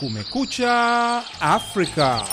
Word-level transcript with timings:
Kumekucha 0.00 1.22
Afrika. 1.40 2.24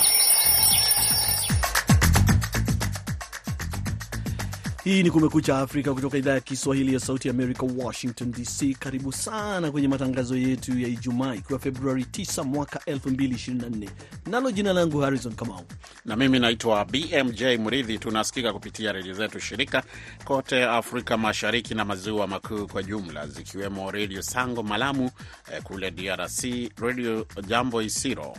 Hii 4.88 5.02
ni 5.02 5.10
Kumekucha 5.10 5.58
Afrika 5.58 5.94
kutoka 5.94 6.18
idhaa 6.18 6.32
ya 6.32 6.40
Kiswahili 6.40 6.94
ya 6.94 7.00
Sauti 7.00 7.28
ya 7.28 7.34
Amerika, 7.34 7.66
Washington 7.78 8.30
DC. 8.32 8.74
Karibu 8.78 9.12
sana 9.12 9.70
kwenye 9.70 9.88
matangazo 9.88 10.36
yetu 10.36 10.78
ya 10.78 10.88
Ijumaa, 10.88 11.34
ikiwa 11.34 11.58
Februari 11.58 12.02
9 12.02 12.44
mwaka 12.44 12.78
2024. 12.92 13.88
Nalo 14.26 14.50
jina 14.50 14.72
langu 14.72 15.00
Harrison 15.00 15.34
Kamau 15.34 15.62
na 16.04 16.16
mimi 16.16 16.38
naitwa 16.38 16.84
BMJ 16.84 17.42
Mridhi. 17.42 17.98
Tunasikika 17.98 18.52
kupitia 18.52 18.92
redio 18.92 19.14
zetu 19.14 19.40
shirika 19.40 19.82
kote 20.24 20.64
Afrika 20.64 21.16
Mashariki 21.16 21.74
na 21.74 21.84
Maziwa 21.84 22.26
Makuu 22.26 22.66
kwa 22.66 22.82
jumla, 22.82 23.26
zikiwemo 23.26 23.90
Redio 23.90 24.22
Sango 24.22 24.62
Malamu 24.62 25.10
eh, 25.52 25.62
kule 25.62 25.90
DRC, 25.90 26.42
Redio 26.80 27.26
Jambo 27.46 27.82
Isiro 27.82 28.36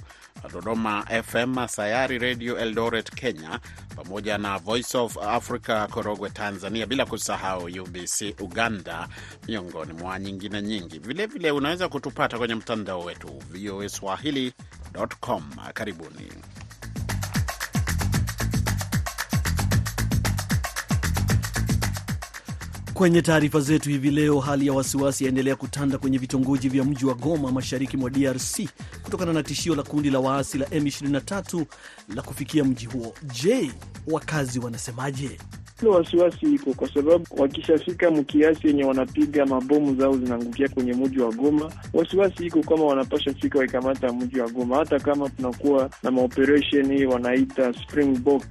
Dodoma 0.47 1.03
FM, 1.23 1.67
Sayari 1.67 2.19
Radio 2.19 2.55
Eldoret 2.57 3.11
Kenya, 3.15 3.59
pamoja 3.95 4.37
na 4.37 4.57
Voice 4.57 4.97
of 4.97 5.17
Africa 5.17 5.87
Korogwe 5.91 6.29
Tanzania, 6.29 6.85
bila 6.85 7.05
kusahau 7.05 7.63
UBC 7.65 8.35
Uganda, 8.39 9.07
miongoni 9.47 9.93
mwa 9.93 10.19
nyingine 10.19 10.61
nyingi. 10.61 10.99
Vilevile 10.99 11.25
vile 11.27 11.51
unaweza 11.51 11.89
kutupata 11.89 12.37
kwenye 12.37 12.55
mtandao 12.55 12.99
wetu 12.99 13.27
VOA 13.51 13.89
Swahili.com. 13.89 15.43
Karibuni. 15.73 16.31
Kwenye 22.99 23.21
taarifa 23.21 23.59
zetu 23.59 23.89
hivi 23.89 24.11
leo, 24.11 24.39
hali 24.39 24.67
ya 24.67 24.73
wasiwasi 24.73 25.23
yaendelea 25.23 25.55
kutanda 25.55 25.97
kwenye 25.97 26.17
vitongoji 26.17 26.69
vya 26.69 26.83
mji 26.83 27.05
wa 27.05 27.13
Goma 27.13 27.51
mashariki 27.51 27.97
mwa 27.97 28.09
DRC 28.09 28.59
kutokana 29.03 29.33
na 29.33 29.43
tishio 29.43 29.75
la 29.75 29.83
kundi 29.83 30.09
la 30.09 30.19
waasi 30.19 30.57
la 30.57 30.65
M23 30.65 31.65
la 32.15 32.21
kufikia 32.21 32.63
mji 32.63 32.85
huo. 32.85 33.13
Je, 33.43 33.71
wakazi 34.07 34.59
wanasemaje? 34.59 35.29
Ile 35.81 35.89
wasiwasi 35.91 36.53
iko 36.55 36.73
kwa 36.73 36.93
sababu 36.93 37.25
wakishafika 37.37 38.11
mkiasi 38.11 38.67
yenye 38.67 38.83
wanapiga 38.83 39.45
mabomu 39.45 39.95
zao 39.95 40.17
zinaangukia 40.17 40.67
kwenye 40.69 40.93
mji 40.93 41.19
wa 41.19 41.31
Goma. 41.31 41.71
Wasiwasi 41.93 42.45
iko 42.45 42.63
kama 42.63 42.83
wanapasha 42.83 43.33
fika 43.33 43.59
waikamata 43.59 44.13
mji 44.13 44.39
wa 44.39 44.49
Goma, 44.49 44.75
hata 44.77 44.99
kama 44.99 45.29
tunakuwa 45.29 45.89
na 46.03 46.11
maoperation 46.11 47.05
wanaita 47.05 47.73
Springbok. 47.73 48.43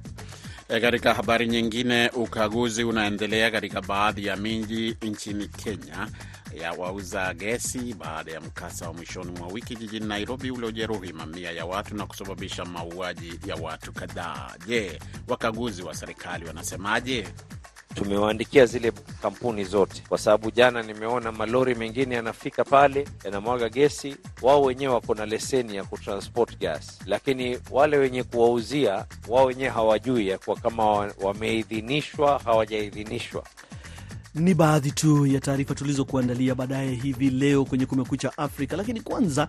Katika 0.69 1.13
habari 1.13 1.47
nyingine, 1.47 2.09
ukaguzi 2.09 2.83
unaendelea 2.83 3.51
katika 3.51 3.81
baadhi 3.81 4.25
ya 4.25 4.35
miji 4.37 4.97
nchini 5.01 5.47
Kenya 5.47 6.07
ya 6.61 6.71
wauza 6.71 7.33
gesi 7.33 7.93
baada 7.93 8.31
ya 8.31 8.41
mkasa 8.41 8.87
wa 8.87 8.93
mwishoni 8.93 9.31
mwa 9.39 9.47
wiki 9.47 9.75
jijini 9.75 10.05
Nairobi 10.05 10.51
uliojeruhi 10.51 11.13
mamia 11.13 11.51
ya 11.51 11.65
watu 11.65 11.95
na 11.95 12.05
kusababisha 12.05 12.65
mauaji 12.65 13.39
ya 13.47 13.55
watu 13.55 13.91
kadhaa. 13.93 14.51
Je, 14.67 14.99
wakaguzi 15.27 15.81
wa 15.83 15.95
serikali 15.95 16.45
wanasemaje? 16.45 17.27
Tumewaandikia 17.95 18.65
zile 18.65 18.91
kampuni 19.21 19.63
zote, 19.63 20.03
kwa 20.09 20.17
sababu 20.17 20.51
jana 20.51 20.83
nimeona 20.83 21.31
malori 21.31 21.75
mengine 21.75 22.15
yanafika 22.15 22.63
pale 22.63 23.07
yanamwaga 23.25 23.69
gesi. 23.69 24.15
Wao 24.41 24.61
wenyewe 24.61 24.93
wako 24.93 25.15
na 25.15 25.25
leseni 25.25 25.75
ya 25.75 25.83
kutransport 25.83 26.59
gas, 26.59 26.99
lakini 27.05 27.59
wale 27.71 27.97
wenye 27.97 28.23
kuwauzia 28.23 29.05
wao 29.27 29.45
wenyewe 29.45 29.69
hawajui 29.69 30.27
ya 30.27 30.37
kwa 30.37 30.55
kama 30.55 30.85
wameidhinishwa 31.21 32.39
hawajaidhinishwa. 32.45 33.43
Ni 34.35 34.53
baadhi 34.53 34.91
tu 34.91 35.25
ya 35.27 35.39
taarifa 35.39 35.75
tulizokuandalia 35.75 36.55
baadaye 36.55 36.95
hivi 36.95 37.29
leo 37.29 37.65
kwenye 37.65 37.85
Kumekucha 37.85 38.37
Afrika, 38.37 38.77
lakini 38.77 39.01
kwanza 39.01 39.47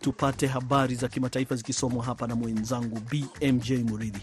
tupate 0.00 0.46
habari 0.46 0.94
za 0.94 1.08
kimataifa 1.08 1.54
zikisomwa 1.56 2.04
hapa 2.04 2.26
na 2.26 2.34
mwenzangu 2.34 3.00
BMJ 3.10 3.70
Muridhi. 3.72 4.22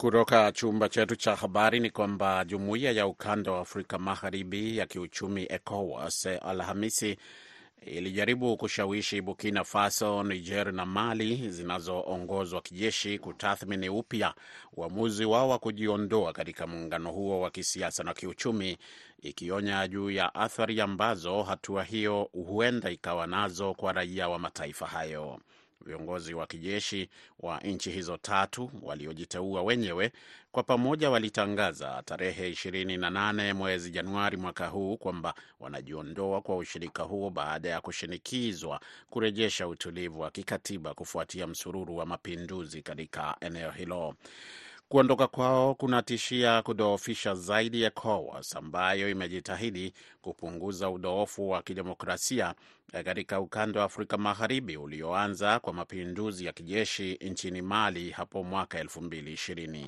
Kutoka 0.00 0.52
chumba 0.52 0.88
chetu 0.88 1.16
cha 1.16 1.36
habari 1.36 1.80
ni 1.80 1.90
kwamba 1.90 2.44
jumuiya 2.44 2.92
ya 2.92 3.06
ukanda 3.06 3.52
wa 3.52 3.60
Afrika 3.60 3.98
Magharibi 3.98 4.76
ya 4.78 4.86
kiuchumi 4.86 5.46
ECOWAS 5.50 6.26
Alhamisi 6.26 7.16
ilijaribu 7.86 8.56
kushawishi 8.56 9.20
Burkina 9.22 9.64
Faso, 9.64 10.22
Niger 10.22 10.72
na 10.72 10.86
Mali 10.86 11.50
zinazoongozwa 11.50 12.60
kijeshi 12.60 13.18
kutathmini 13.18 13.88
upya 13.88 14.34
uamuzi 14.72 15.24
wao 15.24 15.48
wa 15.48 15.58
kujiondoa 15.58 16.32
katika 16.32 16.66
muungano 16.66 17.12
huo 17.12 17.40
wa 17.40 17.50
kisiasa 17.50 18.04
na 18.04 18.14
kiuchumi, 18.14 18.78
ikionya 19.22 19.88
juu 19.88 20.10
ya 20.10 20.34
athari 20.34 20.80
ambazo 20.80 21.42
hatua 21.42 21.84
hiyo 21.84 22.30
huenda 22.32 22.90
ikawa 22.90 23.26
nazo 23.26 23.74
kwa 23.74 23.92
raia 23.92 24.28
wa 24.28 24.38
mataifa 24.38 24.86
hayo. 24.86 25.40
Viongozi 25.86 26.34
wa 26.34 26.46
kijeshi 26.46 27.08
wa 27.40 27.58
nchi 27.60 27.90
hizo 27.90 28.16
tatu 28.16 28.70
waliojiteua 28.82 29.62
wenyewe 29.62 30.12
kwa 30.52 30.62
pamoja 30.62 31.10
walitangaza 31.10 32.02
tarehe 32.04 32.50
28 32.50 33.52
mwezi 33.54 33.90
Januari 33.90 34.36
mwaka 34.36 34.66
huu 34.66 34.96
kwamba 34.96 35.34
wanajiondoa 35.60 36.40
kwa 36.40 36.56
ushirika 36.56 37.02
huo 37.02 37.30
baada 37.30 37.68
ya 37.68 37.80
kushinikizwa 37.80 38.80
kurejesha 39.10 39.68
utulivu 39.68 40.20
wa 40.20 40.30
kikatiba 40.30 40.94
kufuatia 40.94 41.46
msururu 41.46 41.96
wa 41.96 42.06
mapinduzi 42.06 42.82
katika 42.82 43.36
eneo 43.40 43.70
hilo. 43.70 44.14
Kuondoka 44.90 45.26
kwao 45.26 45.74
kunatishia 45.74 46.62
kudhoofisha 46.62 47.34
zaidi 47.34 47.82
ECOWAS 47.82 48.56
ambayo 48.56 49.10
imejitahidi 49.10 49.92
kupunguza 50.22 50.90
udhoofu 50.90 51.50
wa 51.50 51.62
kidemokrasia 51.62 52.54
katika 53.04 53.40
ukanda 53.40 53.80
wa 53.80 53.86
Afrika 53.86 54.18
Magharibi 54.18 54.76
ulioanza 54.76 55.60
kwa 55.60 55.72
mapinduzi 55.72 56.44
ya 56.44 56.52
kijeshi 56.52 57.18
nchini 57.20 57.62
Mali 57.62 58.10
hapo 58.10 58.44
mwaka 58.44 58.82
2020. 58.82 59.86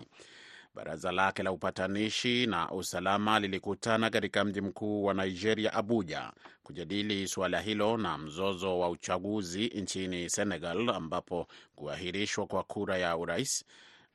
Baraza 0.75 1.13
lake 1.13 1.43
la 1.43 1.53
upatanishi 1.53 2.47
na 2.47 2.71
usalama 2.71 3.41
lilikutana 3.41 4.11
katika 4.11 4.45
mji 4.45 4.61
mkuu 4.61 5.05
wa 5.05 5.15
Nigeria, 5.15 5.73
Abuja, 5.73 6.33
kujadili 6.63 7.29
suala 7.29 7.61
hilo 7.61 7.97
na 7.97 8.19
mzozo 8.19 8.79
wa 8.79 8.89
uchaguzi 8.91 9.67
nchini 9.69 10.31
Senegal, 10.31 10.89
ambapo 10.91 11.47
kuahirishwa 11.75 12.47
kwa 12.47 12.63
kura 12.63 12.99
ya 12.99 13.17
urais 13.17 13.65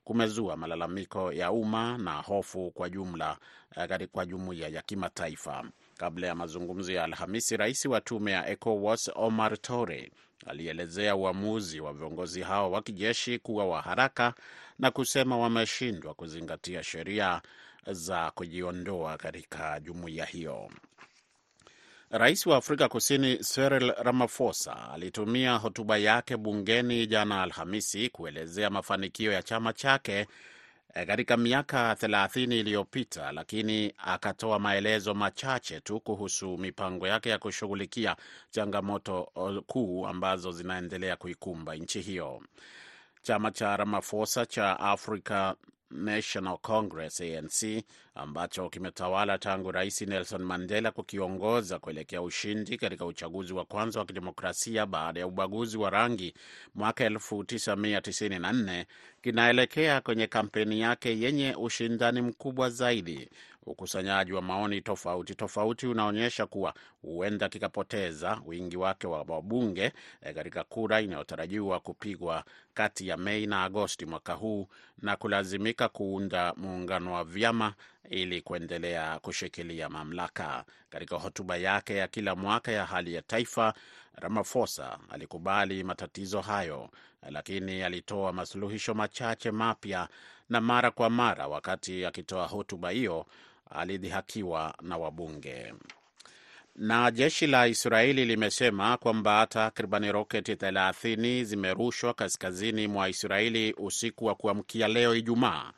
kumezua 0.07 0.57
malalamiko 0.57 1.33
ya 1.33 1.51
umma 1.51 1.97
na 1.97 2.13
hofu 2.21 2.71
kwa 2.71 2.89
jumla 2.89 3.37
kwa 4.11 4.25
jumuiya 4.25 4.67
ya 4.67 4.81
kimataifa. 4.81 5.65
Kabla 5.97 6.27
ya 6.27 6.35
mazungumzo 6.35 6.91
ya 6.93 7.03
Alhamisi, 7.03 7.57
rais 7.57 7.85
wa 7.85 8.01
tume 8.01 8.31
ya 8.31 8.49
ECOWAS 8.49 9.11
Omar 9.15 9.61
Tore 9.61 10.11
alielezea 10.45 11.15
uamuzi 11.15 11.79
wa 11.79 11.93
viongozi 11.93 12.41
hao 12.41 12.71
wa 12.71 12.81
kijeshi 12.81 13.39
kuwa 13.39 13.65
wa 13.67 13.81
haraka 13.81 14.33
na 14.79 14.91
kusema 14.91 15.37
wameshindwa 15.37 16.13
kuzingatia 16.13 16.83
sheria 16.83 17.41
za 17.91 18.31
kujiondoa 18.31 19.17
katika 19.17 19.79
jumuiya 19.79 20.25
hiyo. 20.25 20.69
Rais 22.11 22.45
wa 22.45 22.57
Afrika 22.57 22.89
Kusini 22.89 23.37
Cyril 23.37 23.93
Ramaphosa 23.97 24.91
alitumia 24.93 25.55
hotuba 25.57 25.97
yake 25.97 26.37
bungeni 26.37 27.07
jana 27.07 27.43
Alhamisi 27.43 28.09
kuelezea 28.09 28.69
mafanikio 28.69 29.31
ya 29.31 29.43
chama 29.43 29.73
chake 29.73 30.27
katika 31.07 31.37
miaka 31.37 31.93
30 31.93 32.59
iliyopita, 32.59 33.31
lakini 33.31 33.93
akatoa 33.97 34.59
maelezo 34.59 35.13
machache 35.13 35.79
tu 35.79 35.99
kuhusu 35.99 36.57
mipango 36.57 37.07
yake 37.07 37.29
ya 37.29 37.37
kushughulikia 37.39 38.15
changamoto 38.51 39.23
kuu 39.67 40.07
ambazo 40.07 40.51
zinaendelea 40.51 41.15
kuikumba 41.15 41.75
nchi 41.75 42.01
hiyo. 42.01 42.41
Chama 43.21 43.51
cha 43.51 43.77
Ramaphosa 43.77 44.45
cha 44.45 44.79
Africa 44.79 45.53
National 45.91 46.57
Congress 46.57 47.21
ANC 47.21 47.83
ambacho 48.15 48.69
kimetawala 48.69 49.37
tangu 49.37 49.71
Rais 49.71 50.01
Nelson 50.01 50.43
Mandela 50.43 50.91
kukiongoza 50.91 51.79
kuelekea 51.79 52.21
ushindi 52.21 52.77
katika 52.77 53.05
uchaguzi 53.05 53.53
wa 53.53 53.65
kwanza 53.65 53.99
wa 53.99 54.05
kidemokrasia 54.05 54.85
baada 54.85 55.19
ya 55.19 55.27
ubaguzi 55.27 55.77
wa 55.77 55.89
rangi 55.89 56.33
mwaka 56.75 57.09
1994 57.09 58.85
kinaelekea 59.21 60.01
kwenye 60.01 60.27
kampeni 60.27 60.79
yake 60.79 61.19
yenye 61.19 61.55
ushindani 61.55 62.21
mkubwa 62.21 62.69
zaidi. 62.69 63.29
Ukusanyaji 63.67 64.33
wa 64.33 64.41
maoni 64.41 64.81
tofauti 64.81 65.35
tofauti 65.35 65.87
unaonyesha 65.87 66.45
kuwa 66.45 66.73
huenda 67.01 67.49
kikapoteza 67.49 68.41
wingi 68.45 68.77
wake 68.77 69.07
wa 69.07 69.21
wabunge 69.27 69.93
katika 70.35 70.63
kura 70.63 71.01
inayotarajiwa 71.01 71.79
kupigwa 71.79 72.43
kati 72.73 73.07
ya 73.07 73.17
Mei 73.17 73.47
na 73.47 73.63
Agosti 73.63 74.05
mwaka 74.05 74.33
huu 74.33 74.67
na 74.97 75.15
kulazimika 75.15 75.89
kuunda 75.89 76.53
muungano 76.57 77.13
wa 77.13 77.23
vyama 77.23 77.73
ili 78.09 78.41
kuendelea 78.41 79.19
kushikilia 79.19 79.89
mamlaka. 79.89 80.65
Katika 80.89 81.15
hotuba 81.15 81.57
yake 81.57 81.95
ya 81.95 82.07
kila 82.07 82.35
mwaka 82.35 82.71
ya 82.71 82.85
hali 82.85 83.13
ya 83.13 83.21
taifa, 83.21 83.73
Ramaphosa 84.15 84.99
alikubali 85.09 85.83
matatizo 85.83 86.41
hayo, 86.41 86.89
lakini 87.29 87.83
alitoa 87.83 88.33
masuluhisho 88.33 88.93
machache 88.93 89.51
mapya, 89.51 90.07
na 90.49 90.61
mara 90.61 90.91
kwa 90.91 91.09
mara 91.09 91.47
wakati 91.47 92.05
akitoa 92.05 92.47
hotuba 92.47 92.89
hiyo 92.89 93.25
alidhihakiwa 93.71 94.75
na 94.81 94.97
wabunge. 94.97 95.73
Na 96.75 97.11
jeshi 97.11 97.47
la 97.47 97.67
Israeli 97.67 98.25
limesema 98.25 98.97
kwamba 98.97 99.47
takribani 99.47 100.11
roketi 100.11 100.53
30 100.53 101.43
zimerushwa 101.43 102.13
kaskazini 102.13 102.87
mwa 102.87 103.09
Israeli 103.09 103.73
usiku 103.77 104.25
wa 104.25 104.35
kuamkia 104.35 104.87
leo 104.87 105.15
Ijumaa 105.15 105.71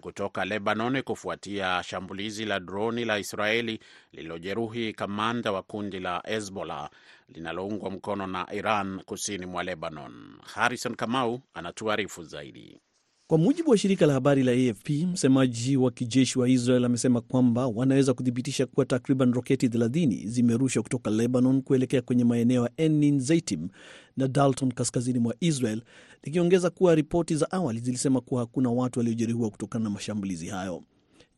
kutoka 0.00 0.44
Lebanon 0.44 1.02
kufuatia 1.02 1.82
shambulizi 1.82 2.44
la 2.44 2.60
droni 2.60 3.04
la 3.04 3.18
Israeli 3.18 3.80
lililojeruhi 4.12 4.92
kamanda 4.92 5.52
wa 5.52 5.62
kundi 5.62 6.00
la 6.00 6.22
Hezbollah 6.26 6.90
linaloungwa 7.28 7.90
mkono 7.90 8.26
na 8.26 8.46
Iran 8.52 9.00
kusini 9.02 9.46
mwa 9.46 9.62
Lebanon. 9.62 10.36
Harrison 10.54 10.94
Kamau 10.96 11.40
anatuarifu 11.54 12.22
zaidi. 12.24 12.80
Kwa 13.30 13.38
mujibu 13.38 13.70
wa 13.70 13.78
shirika 13.78 14.06
la 14.06 14.12
habari 14.12 14.42
la 14.42 14.52
AFP, 14.52 14.90
msemaji 14.90 15.76
wa 15.76 15.90
kijeshi 15.90 16.38
wa 16.38 16.48
Israel 16.48 16.84
amesema 16.84 17.20
kwamba 17.20 17.66
wanaweza 17.66 18.14
kuthibitisha 18.14 18.66
kuwa 18.66 18.86
takriban 18.86 19.32
roketi 19.32 19.68
30 19.68 20.26
zimerushwa 20.28 20.82
kutoka 20.82 21.10
Lebanon 21.10 21.62
kuelekea 21.62 22.02
kwenye 22.02 22.24
maeneo 22.24 22.62
ya 22.62 22.70
Enin 22.76 23.20
Zeitim 23.20 23.68
na 24.16 24.28
Dalton 24.28 24.72
kaskazini 24.72 25.18
mwa 25.18 25.34
Israel, 25.40 25.82
likiongeza 26.22 26.70
kuwa 26.70 26.94
ripoti 26.94 27.36
za 27.36 27.50
awali 27.50 27.80
zilisema 27.80 28.20
kuwa 28.20 28.40
hakuna 28.40 28.70
watu 28.70 28.98
waliojeruhiwa 28.98 29.50
kutokana 29.50 29.84
na 29.84 29.90
mashambulizi 29.90 30.46
hayo. 30.46 30.82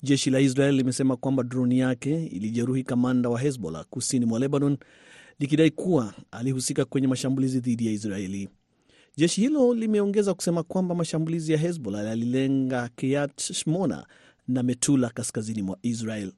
Jeshi 0.03 0.31
la 0.31 0.41
Israel 0.41 0.75
limesema 0.75 1.17
kwamba 1.17 1.43
droni 1.43 1.79
yake 1.79 2.27
ilijeruhi 2.27 2.83
kamanda 2.83 3.29
wa 3.29 3.41
Hezbollah 3.41 3.85
kusini 3.91 4.27
mwa 4.27 4.39
Lebanon, 4.39 4.77
likidai 5.39 5.71
kuwa 5.71 6.15
alihusika 6.31 6.85
kwenye 6.85 7.07
mashambulizi 7.07 7.61
dhidi 7.61 7.87
ya 7.87 7.93
Israeli. 7.93 8.49
Jeshi 9.17 9.41
hilo 9.41 9.75
limeongeza 9.75 10.35
kusema 10.35 10.63
kwamba 10.63 10.95
mashambulizi 10.95 11.53
ya 11.53 11.59
Hezbollah 11.59 12.05
yalilenga 12.07 12.89
Kiryat 12.97 13.41
Shmona 13.53 14.07
na 14.49 14.63
Metula 14.63 15.11
kaskazini 15.11 15.63
mwa 15.63 15.79
Israel. 15.83 16.33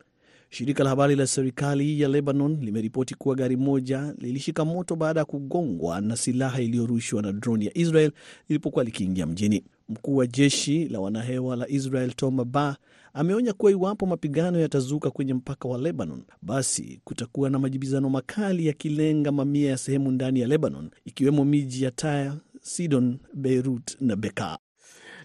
Shirika 0.51 0.85
la 0.85 0.91
habari 0.91 1.17
la 1.17 1.27
serikali 1.27 2.01
ya 2.01 2.09
Lebanon 2.09 2.59
limeripoti 2.61 3.15
kuwa 3.15 3.35
gari 3.35 3.57
moja 3.57 4.15
lilishika 4.19 4.65
moto 4.65 4.97
baada 4.97 5.21
ya 5.21 5.25
kugongwa 5.27 6.01
na 6.01 6.17
silaha 6.17 6.63
iliyorushwa 6.63 7.23
na 7.23 7.33
droni 7.33 7.65
ya 7.67 7.79
Israel 7.79 8.11
lilipokuwa 8.49 8.85
likiingia 8.85 9.27
mjini. 9.27 9.65
Mkuu 9.89 10.17
wa 10.17 10.27
jeshi 10.27 10.89
la 10.89 11.01
wanahewa 11.01 11.57
la 11.57 11.69
Israel 11.69 12.13
Tom 12.13 12.45
Bar 12.53 12.77
ameonya 13.13 13.53
kuwa 13.53 13.73
iwapo 13.73 14.07
mapigano 14.07 14.61
yatazuka 14.61 15.11
kwenye 15.11 15.35
mpaka 15.35 15.69
wa 15.69 15.79
Lebanon, 15.79 16.23
basi 16.43 17.01
kutakuwa 17.05 17.51
na 17.51 17.59
majibizano 17.59 18.11
makali 18.11 18.67
yakilenga 18.67 19.33
mamia 19.33 19.71
ya 19.71 19.77
sehemu 19.79 20.11
ndani 20.11 20.41
ya 20.41 20.47
Lebanon, 20.49 20.91
ikiwemo 21.05 21.45
miji 21.45 21.85
ya 21.85 21.91
Tyre, 21.91 22.33
Sidon, 22.67 23.19
Beirut 23.35 23.97
na 24.01 24.17
Bekaa. 24.17 24.59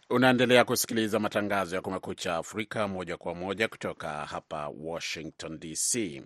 Unaendelea 0.09 0.63
kusikiliza 0.65 1.19
matangazo 1.19 1.75
ya 1.75 1.81
Kumekucha 1.81 2.35
Afrika 2.35 2.87
moja 2.87 3.17
kwa 3.17 3.35
moja 3.35 3.67
kutoka 3.67 4.09
hapa 4.25 4.67
Washington 4.67 5.59
DC. 5.59 6.21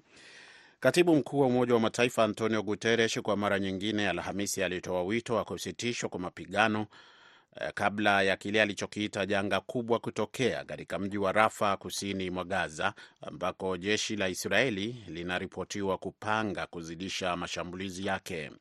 Katibu 0.79 1.15
mkuu 1.15 1.39
wa 1.39 1.47
Umoja 1.47 1.73
wa 1.73 1.79
Mataifa 1.79 2.23
Antonio 2.23 2.63
Guterres 2.63 3.19
kwa 3.21 3.37
mara 3.37 3.59
nyingine 3.59 4.09
Alhamisi 4.09 4.63
alitoa 4.63 5.03
wito 5.03 5.35
wa 5.35 5.43
kusitishwa 5.45 6.09
kwa 6.09 6.19
mapigano 6.19 6.87
eh, 7.61 7.71
kabla 7.75 8.21
ya 8.21 8.37
kile 8.37 8.61
alichokiita 8.61 9.25
janga 9.25 9.59
kubwa 9.59 9.99
kutokea 9.99 10.65
katika 10.65 10.99
mji 10.99 11.17
wa 11.17 11.31
Rafa 11.31 11.77
kusini 11.77 12.29
mwa 12.29 12.43
Gaza, 12.43 12.93
ambako 13.21 13.77
jeshi 13.77 14.15
la 14.15 14.29
Israeli 14.29 15.03
linaripotiwa 15.07 15.97
kupanga 15.97 16.67
kuzidisha 16.67 17.35
mashambulizi 17.37 18.05
yake. 18.05 18.51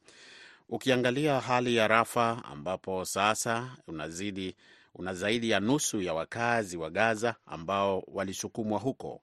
Ukiangalia 0.74 1.40
hali 1.40 1.76
ya 1.76 1.88
Rafa 1.88 2.42
ambapo 2.44 3.04
sasa 3.04 3.76
unazidi 3.86 4.56
una 4.94 5.14
zaidi 5.14 5.50
ya 5.50 5.60
nusu 5.60 6.00
ya 6.02 6.14
wakazi 6.14 6.76
wa 6.76 6.90
Gaza 6.90 7.34
ambao 7.46 8.02
walisukumwa 8.06 8.78
huko. 8.78 9.20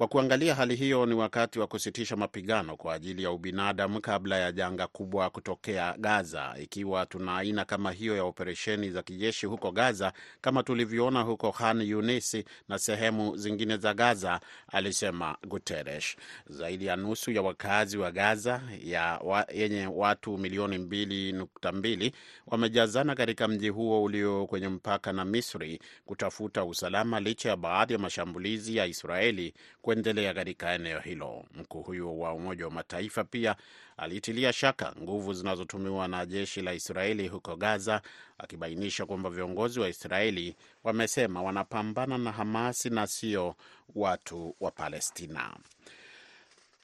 Kwa 0.00 0.08
kuangalia 0.08 0.54
hali 0.54 0.76
hiyo, 0.76 1.06
ni 1.06 1.14
wakati 1.14 1.58
wa 1.58 1.66
kusitisha 1.66 2.16
mapigano 2.16 2.76
kwa 2.76 2.94
ajili 2.94 3.22
ya 3.22 3.30
ubinadamu 3.30 4.00
kabla 4.00 4.38
ya 4.38 4.52
janga 4.52 4.86
kubwa 4.86 5.30
kutokea 5.30 5.94
Gaza. 5.98 6.54
Ikiwa 6.62 7.06
tuna 7.06 7.36
aina 7.36 7.64
kama 7.64 7.92
hiyo 7.92 8.16
ya 8.16 8.24
operesheni 8.24 8.90
za 8.90 9.02
kijeshi 9.02 9.46
huko 9.46 9.72
Gaza 9.72 10.12
kama 10.40 10.62
tulivyoona 10.62 11.22
huko 11.22 11.52
Khan 11.52 11.80
Yunis 11.82 12.36
na 12.68 12.78
sehemu 12.78 13.36
zingine 13.36 13.76
za 13.76 13.94
Gaza, 13.94 14.40
alisema 14.68 15.36
Guterres. 15.48 16.16
Zaidi 16.46 16.86
ya 16.86 16.96
nusu 16.96 17.30
ya 17.30 17.42
wakazi 17.42 17.98
wa 17.98 18.10
Gaza 18.12 18.62
ya 18.84 19.20
wa, 19.24 19.46
yenye 19.54 19.86
watu 19.86 20.38
milioni 20.38 20.78
mbili 20.78 21.32
nukta 21.32 21.72
mbili 21.72 22.12
wamejazana 22.46 23.14
katika 23.14 23.48
mji 23.48 23.68
huo 23.68 24.02
ulio 24.02 24.46
kwenye 24.46 24.68
mpaka 24.68 25.12
na 25.12 25.24
Misri 25.24 25.80
kutafuta 26.06 26.64
usalama 26.64 27.20
licha 27.20 27.48
ya 27.48 27.56
baadhi 27.56 27.92
ya 27.92 27.98
mashambulizi 27.98 28.76
ya 28.76 28.86
Israeli 28.86 29.54
kuendelea 29.90 30.34
katika 30.34 30.72
eneo 30.72 31.00
hilo. 31.00 31.44
Mkuu 31.54 31.82
huyo 31.82 32.18
wa 32.18 32.32
Umoja 32.32 32.64
wa 32.64 32.70
Mataifa 32.70 33.24
pia 33.24 33.56
alitilia 33.96 34.52
shaka 34.52 34.92
nguvu 35.02 35.32
zinazotumiwa 35.34 36.08
na 36.08 36.26
jeshi 36.26 36.62
la 36.62 36.72
Israeli 36.74 37.28
huko 37.28 37.56
Gaza, 37.56 38.02
akibainisha 38.38 39.06
kwamba 39.06 39.30
viongozi 39.30 39.80
wa 39.80 39.88
Israeli 39.88 40.56
wamesema 40.84 41.42
wanapambana 41.42 42.18
na 42.18 42.32
Hamasi 42.32 42.90
na 42.90 43.06
sio 43.06 43.54
watu 43.94 44.56
wa 44.60 44.70
Palestina. 44.70 45.56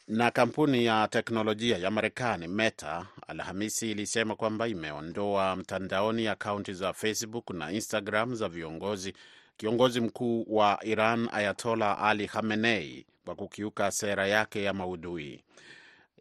Na 0.09 0.31
kampuni 0.31 0.85
ya 0.85 1.09
teknolojia 1.09 1.79
ya 1.79 1.91
Marekani 1.91 2.49
Meta 2.49 3.07
Alhamisi 3.27 3.91
ilisema 3.91 4.37
kwamba 4.37 4.69
imeondoa 4.69 5.57
mtandaoni 5.57 6.29
akaunti 6.29 6.73
za 6.73 6.93
Facebook 6.93 7.51
na 7.51 7.73
Instagram 7.73 8.35
za 8.35 8.49
viongozi 8.49 9.13
kiongozi 9.57 10.01
mkuu 10.01 10.45
wa 10.49 10.79
Iran 10.85 11.29
Ayatola 11.33 11.99
Ali 11.99 12.29
Khamenei 12.29 13.07
kwa 13.25 13.35
kukiuka 13.35 13.91
sera 13.91 14.27
yake 14.27 14.63
ya 14.63 14.73
maudhui. 14.73 15.43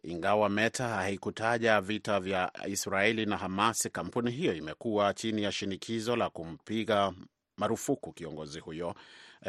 Ingawa 0.02 0.48
Meta 0.48 0.88
haikutaja 0.88 1.80
vita 1.80 2.20
vya 2.20 2.52
Israeli 2.68 3.26
na 3.26 3.36
Hamas, 3.36 3.88
kampuni 3.92 4.30
hiyo 4.30 4.54
imekuwa 4.54 5.14
chini 5.14 5.42
ya 5.42 5.52
shinikizo 5.52 6.16
la 6.16 6.30
kumpiga 6.30 7.12
marufuku 7.56 8.12
kiongozi 8.12 8.60
huyo 8.60 8.94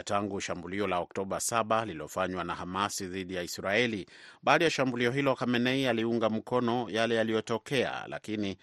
tangu 0.06 0.42
shambulio 0.42 0.88
la 0.88 0.98
Oktoba 1.00 1.38
7 1.38 1.86
lililofanywa 1.86 2.44
na 2.44 2.56
Hamasi 2.56 3.06
dhidi 3.06 3.36
ya 3.36 3.44
Israeli. 3.44 4.08
Baada 4.44 4.66
ya 4.66 4.72
shambulio 4.72 5.12
hilo, 5.12 5.36
Khamenei 5.36 5.88
aliunga 5.88 6.30
mkono 6.30 6.88
yale 6.90 7.16
yaliyotokea, 7.16 8.06
lakini 8.08 8.58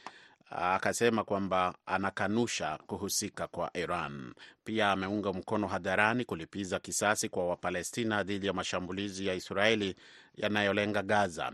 akasema 0.54 1.24
kwamba 1.24 1.74
anakanusha 1.86 2.78
kuhusika 2.86 3.46
kwa 3.46 3.70
Iran. 3.76 4.34
Pia 4.64 4.90
ameunga 4.90 5.32
mkono 5.32 5.66
hadharani 5.66 6.24
kulipiza 6.24 6.78
kisasi 6.78 7.28
kwa 7.28 7.48
Wapalestina 7.48 8.22
dhidi 8.22 8.46
ya 8.46 8.52
mashambulizi 8.52 9.26
ya 9.26 9.34
Israeli 9.34 9.96
yanayolenga 10.36 11.02
Gaza 11.02 11.52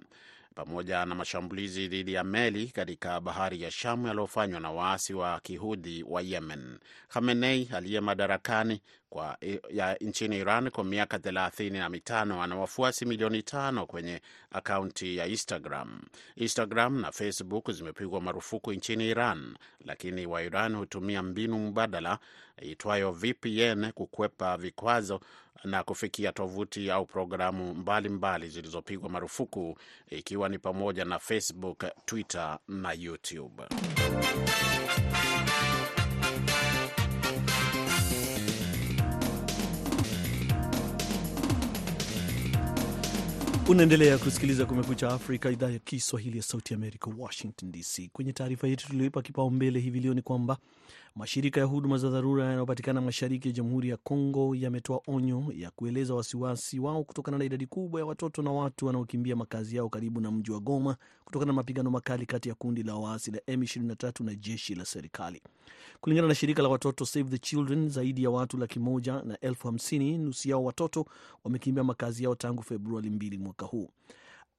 pamoja 0.55 1.07
na 1.07 1.15
mashambulizi 1.15 1.89
dhidi 1.89 2.13
ya 2.13 2.25
meli 2.25 2.67
katika 2.67 3.21
bahari 3.21 3.63
ya 3.63 3.71
Shamu 3.71 4.07
yaliyofanywa 4.07 4.61
na 4.61 4.71
waasi 4.71 5.15
wa 5.15 5.41
kihudhi 5.41 6.03
wa 6.09 6.23
Yemen. 6.23 6.79
Khamenei 7.09 7.69
aliye 7.75 8.01
madarakani 8.01 8.81
kwa 9.11 9.37
ya 9.71 9.95
nchini 10.01 10.39
Iran 10.39 10.71
kwa 10.71 10.85
miaka 10.85 11.19
thelathini 11.19 11.79
na 11.79 11.89
mitano 11.89 12.43
ana 12.43 12.57
wafuasi 12.57 13.05
milioni 13.07 13.43
tano 13.43 13.87
kwenye 13.87 14.21
akaunti 14.51 15.17
ya 15.17 15.27
Instagram. 15.27 16.01
Instagram 16.37 17.01
na 17.01 17.13
Facebook 17.13 17.71
zimepigwa 17.71 18.21
marufuku 18.21 18.73
nchini 18.73 19.09
Iran, 19.09 19.57
lakini 19.85 20.27
wa 20.27 20.43
Iran 20.43 20.77
hutumia 20.77 21.23
mbinu 21.23 21.59
mbadala 21.59 22.19
itwayo 22.63 23.13
VPN 23.13 23.93
kukwepa 23.93 24.57
vikwazo 24.57 25.21
na 25.65 25.85
kufikia 25.85 26.33
tovuti 26.33 26.91
au 26.91 27.07
programu 27.07 27.75
mbalimbali 27.75 28.49
zilizopigwa 28.49 29.11
marufuku 29.11 29.79
ikiwa 30.09 30.49
ni 30.49 30.59
pamoja 30.59 31.05
na 31.05 31.19
Facebook, 31.19 31.85
Twitter 32.07 32.59
na 32.69 32.93
YouTube. 32.93 33.63
Unaendelea 43.71 44.19
kusikiliza 44.19 44.67
Kumekucha 44.67 45.09
Afrika, 45.09 45.51
idhaa 45.51 45.71
ya 45.71 45.79
Kiswahili 45.79 46.37
ya 46.37 46.43
Sauti 46.43 46.75
Amerika, 46.75 47.11
Washington 47.19 47.73
DC. 47.73 48.11
Kwenye 48.13 48.33
taarifa 48.33 48.69
yetu 48.69 48.87
tulioipa 48.87 49.23
kipaumbele 49.23 49.81
hivi 49.81 50.01
leo 50.01 50.15
ni 50.15 50.23
kwamba 50.23 50.57
mashirika 51.17 51.61
ya 51.61 51.67
huduma 51.67 51.99
za 51.99 52.11
dharura 52.11 52.45
yanayopatikana 52.45 53.01
mashariki 53.01 53.49
ya 53.49 53.53
Jamhuri 53.55 53.89
ya 53.89 53.97
Kongo 53.97 54.55
yametoa 54.55 55.01
onyo 55.07 55.45
ya 55.57 55.71
kueleza 55.71 56.15
wasiwasi 56.15 56.79
wao 56.79 57.05
kutokana 57.05 57.39
na 57.39 57.45
idadi 57.45 57.67
kubwa 57.67 58.01
ya 58.01 58.07
watoto 58.07 58.43
na 58.43 58.53
watu 58.53 58.87
wanaokimbia 58.87 59.37
makazi 59.37 59.77
yao 59.77 59.89
karibu 59.89 60.21
na 60.21 60.31
mji 60.31 60.51
wa 60.53 60.61
Goma 60.61 60.97
kutokana 61.31 61.53
na 61.53 61.57
mapigano 61.57 61.91
makali 61.91 62.27
kati 62.27 62.49
ya 62.49 62.55
kundi 62.55 62.83
la 62.83 62.95
waasi 62.95 63.31
la 63.31 63.39
M23 63.39 64.25
na 64.25 64.35
jeshi 64.35 64.75
la 64.75 64.85
serikali. 64.85 65.43
Kulingana 66.01 66.29
na 66.29 66.35
shirika 66.35 66.63
la 66.63 66.69
watoto 66.69 67.05
Save 67.07 67.31
the 67.31 67.39
Children, 67.39 67.89
zaidi 67.89 68.23
ya 68.23 68.31
watu 68.31 68.57
laki 68.59 68.79
moja 68.81 69.23
na 69.23 69.39
elfu 69.41 69.67
hamsini 69.67 70.19
nusu 70.19 70.49
yao 70.49 70.65
watoto 70.65 71.07
wamekimbia 71.45 71.85
makazi 71.85 72.25
yao 72.25 72.35
tangu 72.35 72.63
Februari 72.63 73.11
mbili 73.11 73.39
mwaka 73.39 73.67
huu. 73.67 73.89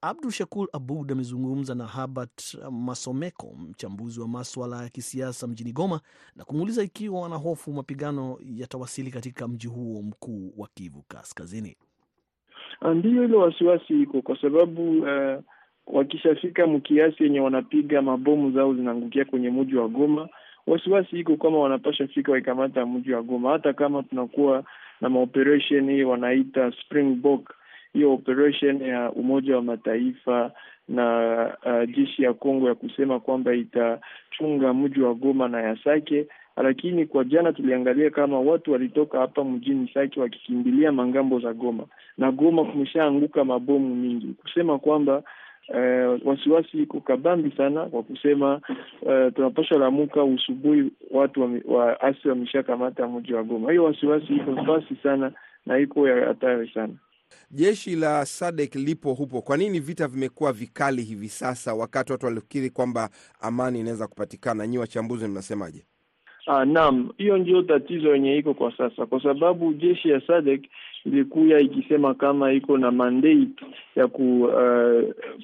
Abdu 0.01 0.31
Shakur 0.31 0.67
Abud 0.73 1.11
amezungumza 1.11 1.75
na 1.75 1.87
Habert 1.87 2.57
Masomeko, 2.71 3.55
mchambuzi 3.69 4.19
wa 4.19 4.27
maswala 4.27 4.83
ya 4.83 4.89
kisiasa 4.89 5.47
mjini 5.47 5.71
Goma, 5.71 6.01
na 6.35 6.43
kumuuliza 6.45 6.83
ikiwa 6.83 7.21
wanahofu 7.21 7.73
mapigano 7.73 8.37
yatawasili 8.41 9.11
katika 9.11 9.47
mji 9.47 9.67
huo 9.67 10.01
mkuu 10.01 10.53
wa 10.57 10.67
Kivu 10.73 11.03
Kaskazini. 11.07 11.75
Ndiyo, 12.95 13.23
ile 13.23 13.37
wasiwasi 13.37 14.01
iko 14.01 14.21
kwa 14.21 14.41
sababu 14.41 14.99
uh, 15.01 15.43
wakishafika 15.91 16.67
mkiasi 16.67 17.23
yenye 17.23 17.39
wanapiga 17.39 18.01
mabomu 18.01 18.51
zao 18.51 18.73
zinaangukia 18.73 19.25
kwenye 19.25 19.49
mji 19.49 19.75
wa 19.75 19.87
Goma, 19.87 20.29
wasiwasi 20.67 21.19
iko 21.19 21.35
kama 21.37 21.59
wanapasha 21.59 22.07
fika 22.07 22.31
waikamata 22.31 22.85
mji 22.85 23.13
wa 23.13 23.21
Goma, 23.23 23.51
hata 23.51 23.73
kama 23.73 24.03
tunakuwa 24.03 24.63
na 25.01 25.09
maoperation 25.09 25.89
hii 25.91 26.03
wanaita 26.03 26.71
Springbok, 26.71 27.53
hiyo 27.93 28.13
operation 28.13 28.81
ya 28.81 29.11
Umoja 29.11 29.55
wa 29.55 29.61
Mataifa 29.61 30.51
na 30.89 31.45
uh, 31.65 31.89
jeshi 31.95 32.23
ya 32.23 32.33
Kongo 32.33 32.67
ya 32.67 32.75
kusema 32.75 33.19
kwamba 33.19 33.53
itachunga 33.55 34.73
mji 34.73 35.01
wa 35.01 35.13
Goma 35.13 35.47
na 35.47 35.61
ya 35.61 35.77
Sake, 35.83 36.27
lakini 36.57 37.05
kwa 37.05 37.23
jana 37.23 37.53
tuliangalia 37.53 38.09
kama 38.09 38.39
watu 38.39 38.71
walitoka 38.71 39.19
hapa 39.19 39.43
mjini 39.43 39.89
Sake 39.93 40.19
wakikimbilia 40.19 40.91
mangambo 40.91 41.39
za 41.39 41.53
Goma, 41.53 41.83
na 42.17 42.31
Goma 42.31 42.65
kumeshaanguka 42.65 43.45
mabomu 43.45 43.95
mingi, 43.95 44.27
kusema 44.27 44.79
kwamba 44.79 45.23
Uh, 45.69 46.27
wasiwasi 46.27 46.77
iko 46.77 47.01
kabambi 47.01 47.51
sana 47.57 47.85
kwa 47.85 48.03
kusema 48.03 48.61
uh, 49.01 49.33
tunapasha 49.35 49.75
lamuka 49.75 50.23
usubuhi 50.23 50.91
watu 51.11 51.41
wa, 51.41 51.49
wa 51.77 52.01
asi 52.01 52.27
wameshakamata 52.29 53.07
mji 53.07 53.33
wa 53.33 53.43
Goma. 53.43 53.71
Hiyo 53.71 53.83
wasiwasi 53.83 54.33
iko 54.35 54.55
fasi 54.65 54.95
sana 55.03 55.31
na 55.65 55.79
iko 55.79 56.07
ya 56.07 56.25
hatari 56.27 56.71
sana. 56.73 56.93
Jeshi 57.51 57.95
la 57.95 58.25
SADC 58.25 58.75
lipo 58.75 59.13
hupo, 59.13 59.41
kwa 59.41 59.57
nini 59.57 59.79
vita 59.79 60.07
vimekuwa 60.07 60.53
vikali 60.53 61.01
hivi 61.03 61.29
sasa, 61.29 61.73
wakati 61.73 62.11
watu 62.11 62.25
walifikiri 62.25 62.69
kwamba 62.69 63.09
amani 63.41 63.79
inaweza 63.79 64.07
kupatikana? 64.07 64.67
Nyi 64.67 64.77
wachambuzi 64.77 65.27
mnasemaje? 65.27 65.85
Ah, 66.47 66.65
naam, 66.65 67.09
hiyo 67.17 67.37
ndio 67.37 67.61
tatizo 67.61 68.13
yenye 68.15 68.37
iko 68.37 68.53
kwa 68.53 68.77
sasa, 68.77 69.05
kwa 69.05 69.23
sababu 69.23 69.73
jeshi 69.73 70.09
ya 70.09 70.21
SADC 70.27 70.65
ilikuya 71.05 71.59
ikisema 71.59 72.13
kama 72.13 72.51
iko 72.51 72.77
na 72.77 72.91
mandate 72.91 73.65
ya 73.95 74.07
ku, 74.07 74.43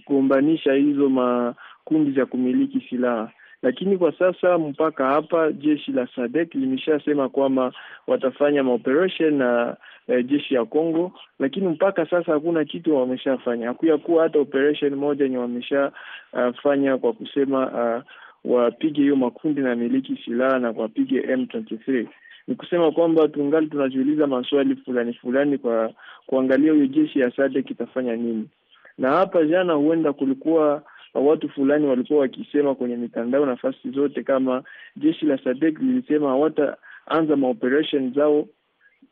uh, 0.09 0.73
hizo 0.75 1.09
makundi 1.09 2.11
za 2.11 2.25
kumiliki 2.25 2.81
silaha, 2.89 3.31
lakini 3.63 3.97
kwa 3.97 4.11
sasa 4.11 4.57
mpaka 4.57 5.05
hapa 5.07 5.51
jeshi 5.51 5.91
la 5.91 6.07
SADC 6.15 6.55
limeshasema 6.55 7.29
kwamba 7.29 7.73
watafanya 8.07 8.63
maoperation 8.63 9.33
na 9.33 9.77
e, 10.07 10.23
jeshi 10.23 10.53
ya 10.55 10.65
Kongo, 10.65 11.11
lakini 11.39 11.67
mpaka 11.67 12.05
sasa 12.09 12.31
hakuna 12.33 12.65
kitu 12.65 12.95
wameshafanya. 12.95 13.67
Hakuyakuwa 13.67 14.23
hata 14.23 14.39
operation 14.39 14.95
moja 14.95 15.23
yenye 15.23 15.37
wameshafanya 15.37 16.95
uh, 16.95 17.01
kwa 17.01 17.13
kusema 17.13 17.71
uh, 17.71 18.03
wapige 18.51 19.01
hiyo 19.01 19.15
makundi 19.15 19.61
na 19.61 19.75
miliki 19.75 20.21
silaha 20.25 20.59
na 20.59 20.71
wapige 20.71 21.19
M23. 21.21 22.07
Ni 22.47 22.55
kusema 22.55 22.91
kwamba 22.91 23.27
tungali 23.27 23.67
tunajiuliza 23.67 24.27
maswali 24.27 24.75
fulani 24.75 25.13
fulani 25.13 25.57
kwa 25.57 25.93
kuangalia 26.25 26.73
hiyo 26.73 26.87
jeshi 26.87 27.19
ya 27.19 27.31
SADC 27.31 27.69
itafanya 27.71 28.15
nini. 28.15 28.49
Na 28.97 29.09
hapa 29.11 29.43
jana, 29.45 29.73
huenda 29.73 30.13
kulikuwa 30.13 30.83
watu 31.13 31.49
fulani 31.49 31.87
walikuwa 31.87 32.19
wakisema 32.19 32.75
kwenye 32.75 32.95
mitandao 32.97 33.45
nafasi 33.45 33.89
zote 33.91 34.23
kama 34.23 34.63
jeshi 34.95 35.25
la 35.25 35.37
SADC 35.43 35.79
lilisema 35.79 36.27
hawataanza 36.29 37.35
maoperation 37.35 38.13
zao 38.13 38.47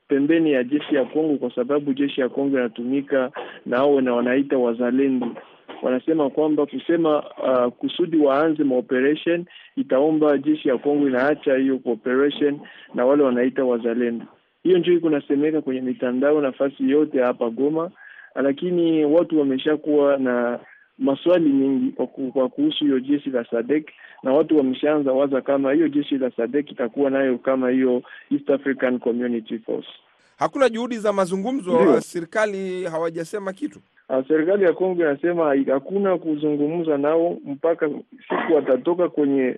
pembeni 0.07 0.51
ya 0.51 0.63
jeshi 0.63 0.95
ya 0.95 1.05
Kongo 1.05 1.37
kwa 1.37 1.55
sababu 1.55 1.93
jeshi 1.93 2.21
ya 2.21 2.29
Kongo 2.29 2.57
inatumika 2.57 3.31
na 3.65 3.77
hao 3.77 4.01
na 4.01 4.13
wanaita 4.13 4.57
wazalendo 4.57 5.35
wanasema 5.81 6.29
kwamba 6.29 6.65
kusema 6.65 7.19
uh, 7.23 7.73
kusudi 7.73 8.17
waanze 8.17 8.63
maoperation 8.63 9.45
itaomba 9.75 10.37
jeshi 10.37 10.69
ya 10.69 10.77
Kongo 10.77 11.07
inaacha 11.07 11.55
hiyo 11.55 11.77
cooperation 11.79 12.59
na 12.93 13.05
wale 13.05 13.23
wanaita 13.23 13.63
wazalendo. 13.65 14.25
Hiyo 14.63 14.77
ndio 14.79 14.93
iko 14.93 15.09
nasemeka 15.09 15.61
kwenye 15.61 15.81
mitandao 15.81 16.41
nafasi 16.41 16.89
yote 16.89 17.21
hapa 17.21 17.49
Goma, 17.49 17.91
lakini 18.35 19.05
watu 19.05 19.39
wameshakuwa 19.39 20.17
na 20.17 20.59
maswali 20.97 21.49
mengi 21.49 21.91
kwa 22.33 22.49
kuhusu 22.49 22.85
hiyo 22.85 22.99
jeshi 22.99 23.29
la 23.29 23.45
SADC 23.51 23.89
na 24.23 24.31
watu 24.33 24.57
wameshaanza 24.57 25.11
waza 25.11 25.41
kama 25.41 25.73
hiyo 25.73 25.87
jeshi 25.89 26.17
la 26.17 26.31
SADC 26.31 26.71
itakuwa 26.71 27.09
nayo 27.09 27.37
kama 27.37 27.69
hiyo 27.69 28.03
East 28.31 28.49
African 28.49 28.99
Community 28.99 29.59
Force. 29.59 29.89
Hakuna 30.37 30.69
juhudi 30.69 30.97
za 30.97 31.13
mazungumzo, 31.13 32.01
serikali 32.01 32.83
hawajasema 32.85 33.53
kitu. 33.53 33.79
Uh, 34.09 34.27
serikali 34.27 34.63
ya 34.63 34.73
Kongo 34.73 35.01
inasema 35.01 35.55
hakuna 35.71 36.17
kuzungumza 36.17 36.97
nao 36.97 37.37
mpaka 37.45 37.89
siku 38.29 38.53
watatoka 38.55 39.09
kwenye 39.09 39.55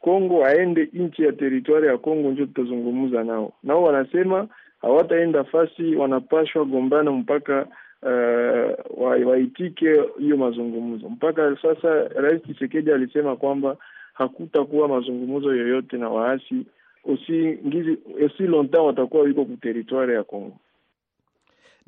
Kongo 0.00 0.44
aende 0.44 0.88
nchi 0.92 1.22
ya 1.22 1.32
teritwari 1.32 1.86
ya 1.86 1.98
Kongo 1.98 2.30
ndio 2.30 2.46
tutazungumza 2.46 3.24
nao. 3.24 3.52
Nao 3.62 3.82
wanasema 3.82 4.48
hawataenda 4.82 5.44
fasi, 5.44 5.94
wanapashwa 5.96 6.64
gombana 6.64 7.10
mpaka 7.10 7.66
uh, 8.02 9.00
wa- 9.02 9.16
waitike 9.30 10.02
hiyo 10.18 10.36
mazungumzo. 10.36 11.08
Mpaka 11.08 11.56
sasa 11.62 12.08
Rais 12.08 12.42
Tshisekedi 12.42 12.92
alisema 12.92 13.36
kwamba 13.36 13.76
hakutakuwa 14.14 14.88
mazungumzo 14.88 15.54
yoyote 15.56 15.96
na 15.96 16.08
waasi 16.08 16.66
usi, 17.04 17.58
ngizi 17.66 17.98
osi 18.26 18.42
longtemps 18.42 18.86
watakuwa 18.86 19.22
wiko 19.22 19.44
kuteritwari 19.44 20.14
ya 20.14 20.24
Kongo. 20.24 20.56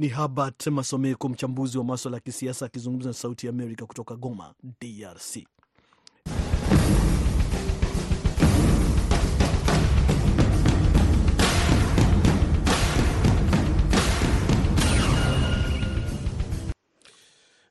Ni 0.01 0.09
Habart 0.09 0.67
Masomeko, 0.67 1.29
mchambuzi 1.29 1.79
wa 1.79 1.85
maswala 1.85 2.17
ya 2.17 2.21
kisiasa 2.21 2.67
akizungumza 2.67 3.09
na 3.09 3.13
Sauti 3.15 3.47
ya 3.47 3.51
Amerika 3.53 3.87
kutoka 3.87 4.17
Goma, 4.17 4.55
DRC. 4.81 5.47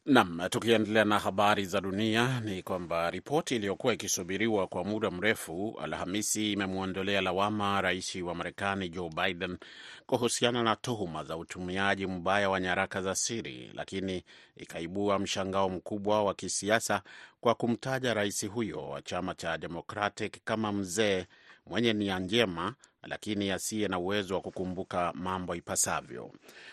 Nam, 0.10 0.42
tukiendelea 0.50 1.06
na 1.06 1.20
habari 1.20 1.66
za 1.66 1.82
dunia 1.82 2.40
ni 2.40 2.64
kwamba 2.64 3.10
ripoti 3.12 3.56
iliyokuwa 3.56 3.94
ikisubiriwa 3.94 4.68
kwa 4.68 4.84
muda 4.84 5.12
mrefu 5.12 5.80
Alhamisi 5.82 6.52
imemwondolea 6.52 7.22
lawama 7.22 7.82
rais 7.82 8.16
wa 8.16 8.36
Marekani 8.36 8.90
Joe 8.90 9.10
Biden 9.10 9.58
kuhusiana 10.06 10.64
na 10.64 10.76
tuhuma 10.76 11.24
za 11.24 11.38
utumiaji 11.38 12.08
mbaya 12.08 12.50
wa 12.50 12.60
nyaraka 12.60 13.02
za 13.02 13.16
siri, 13.16 13.72
lakini 13.74 14.24
ikaibua 14.58 15.20
mshangao 15.20 15.70
mkubwa 15.70 16.24
wa 16.24 16.34
kisiasa 16.34 17.02
kwa 17.42 17.56
kumtaja 17.56 18.14
rais 18.14 18.48
huyo 18.48 18.90
wa 18.90 19.02
chama 19.02 19.36
cha 19.36 19.58
Democratic 19.58 20.38
kama 20.44 20.72
mzee 20.72 21.26
mwenye 21.66 21.94
nia 21.94 22.20
njema 22.20 22.76
lakini 23.04 23.52
asiye 23.52 23.88
na 23.88 24.00
uwezo 24.00 24.36
wa 24.36 24.42
kukumbuka 24.42 25.12
mambo 25.16 25.56
ipasavyo. 25.56 26.32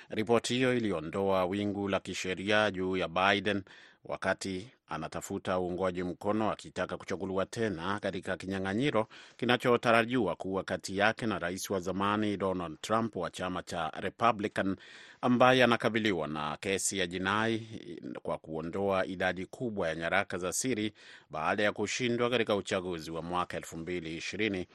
Ripoti 0.09 0.55
hiyo 0.55 0.75
iliondoa 0.77 1.45
wingu 1.45 1.89
la 1.89 2.01
kisheria 2.01 2.71
juu 2.71 2.97
ya 2.97 3.09
Biden 3.09 3.63
wakati 4.05 4.71
anatafuta 4.89 5.59
uungwaji 5.61 6.03
mkono 6.03 6.51
akitaka 6.51 6.97
kuchaguliwa 6.97 7.47
tena 7.47 8.01
katika 8.01 8.37
kinyang'anyiro 8.37 9.09
kinachotarajiwa 9.37 10.37
kuwa 10.37 10.65
kati 10.65 10.99
yake 10.99 11.27
na 11.27 11.39
rais 11.39 11.71
wa 11.71 11.81
zamani 11.81 12.37
Donald 12.37 12.81
Trump 12.81 13.17
wa 13.17 13.31
chama 13.31 13.63
cha 13.63 13.93
Republican 14.01 14.77
ambaye 15.21 15.65
anakabiliwa 15.65 16.27
na 16.29 16.57
kesi 16.61 16.99
ya 16.99 17.07
jinai 17.07 17.67
kwa 18.23 18.39
kuondoa 18.39 19.07
idadi 19.07 19.47
kubwa 19.47 19.89
ya 19.89 19.95
nyaraka 19.95 20.39
za 20.39 20.53
siri 20.53 20.93
baada 21.31 21.63
ya 21.63 21.73
kushindwa 21.73 22.31
katika 22.31 22.57
uchaguzi 22.57 23.11
wa 23.11 23.23
mwaka 23.23 23.59
2020 23.59 24.67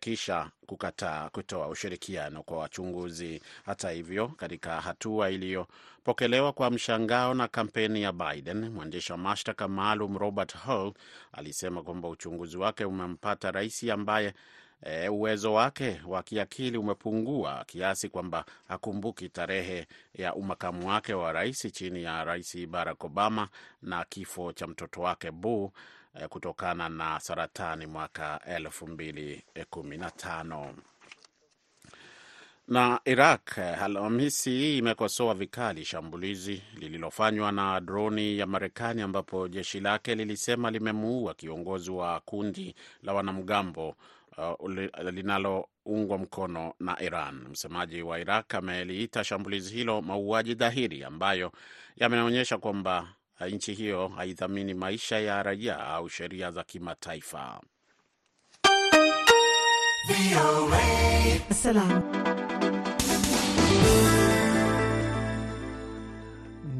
kisha 0.00 0.50
kukataa 0.66 1.28
kutoa 1.30 1.68
ushirikiano 1.68 2.42
kwa 2.42 2.58
wachunguzi. 2.58 3.42
Hata 3.64 3.90
hivyo, 3.90 4.28
katika 4.28 4.80
hatua 4.80 5.30
iliyopokelewa 5.30 6.52
kwa 6.52 6.70
mshangao 6.70 7.34
na 7.34 7.48
kampeni 7.48 8.02
ya 8.02 8.12
Biden, 8.12 8.68
mwendesha 8.68 9.16
mashtaka 9.16 9.68
maalum 9.68 10.18
Robert 10.18 10.54
Hall 10.56 10.92
alisema 11.32 11.82
kwamba 11.82 12.08
uchunguzi 12.08 12.56
wake 12.56 12.84
umempata 12.84 13.50
rais 13.50 13.84
ambaye 13.84 14.34
E, 14.82 15.08
uwezo 15.08 15.52
wake 15.54 16.00
wa 16.06 16.22
kiakili 16.22 16.78
umepungua 16.78 17.64
kiasi 17.66 18.08
kwamba 18.08 18.44
hakumbuki 18.68 19.28
tarehe 19.28 19.86
ya 20.14 20.34
umakamu 20.34 20.88
wake 20.88 21.14
wa 21.14 21.32
rais 21.32 21.72
chini 21.72 22.02
ya 22.02 22.24
Rais 22.24 22.66
Barack 22.66 23.04
Obama 23.04 23.48
na 23.82 24.04
kifo 24.04 24.52
cha 24.52 24.66
mtoto 24.66 25.00
wake 25.00 25.30
e, 25.30 25.72
kutokana 26.28 26.88
na 26.88 27.20
saratani 27.20 27.86
mwaka 27.86 28.40
elfu 28.46 28.86
mbili 28.86 29.44
kumi 29.70 29.96
na 29.96 30.10
Iraq 33.04 33.58
Alhamisi 33.58 34.50
hii 34.50 34.78
imekosoa 34.78 35.34
vikali 35.34 35.84
shambulizi 35.84 36.62
lililofanywa 36.78 37.52
na 37.52 37.80
droni 37.80 38.38
ya 38.38 38.46
Marekani 38.46 39.02
ambapo 39.02 39.48
jeshi 39.48 39.80
lake 39.80 40.14
lilisema 40.14 40.70
limemuua 40.70 41.34
kiongozi 41.34 41.90
wa 41.90 42.20
kundi 42.20 42.74
la 43.02 43.12
wanamgambo 43.14 43.96
uh, 44.38 44.70
linaloungwa 45.12 46.18
mkono 46.18 46.74
na 46.80 47.02
Iran. 47.02 47.46
Msemaji 47.50 48.02
wa 48.02 48.20
Iraq 48.20 48.54
ameliita 48.54 49.24
shambulizi 49.24 49.74
hilo 49.74 50.02
mauaji 50.02 50.54
dhahiri 50.54 51.04
ambayo 51.04 51.52
yameonyesha 51.96 52.58
kwamba 52.58 53.08
nchi 53.48 53.74
hiyo 53.74 54.08
haithamini 54.08 54.74
maisha 54.74 55.18
ya 55.18 55.42
raia 55.42 55.78
au 55.86 56.08
sheria 56.08 56.50
za 56.50 56.64
kimataifa. 56.64 57.60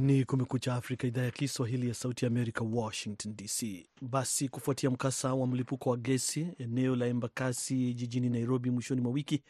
Ni 0.01 0.25
Kumekucha 0.25 0.75
Afrika, 0.75 1.07
idhaa 1.07 1.23
ya 1.23 1.31
Kiswahili 1.31 1.89
ya 1.89 1.95
Sauti 1.95 2.25
ya 2.25 2.31
Amerika, 2.31 2.65
Washington 2.65 3.37
DC. 3.37 3.87
Basi, 4.03 4.49
kufuatia 4.49 4.91
mkasa 4.91 5.35
wa 5.35 5.47
mlipuko 5.47 5.91
wa 5.91 5.97
gesi 5.97 6.47
eneo 6.59 6.97
la 6.97 7.07
Embakasi 7.07 7.95
jijini 7.95 8.29
Nairobi 8.29 8.71
mwishoni 8.71 9.01
mwa 9.01 9.13
wiki, 9.13 9.43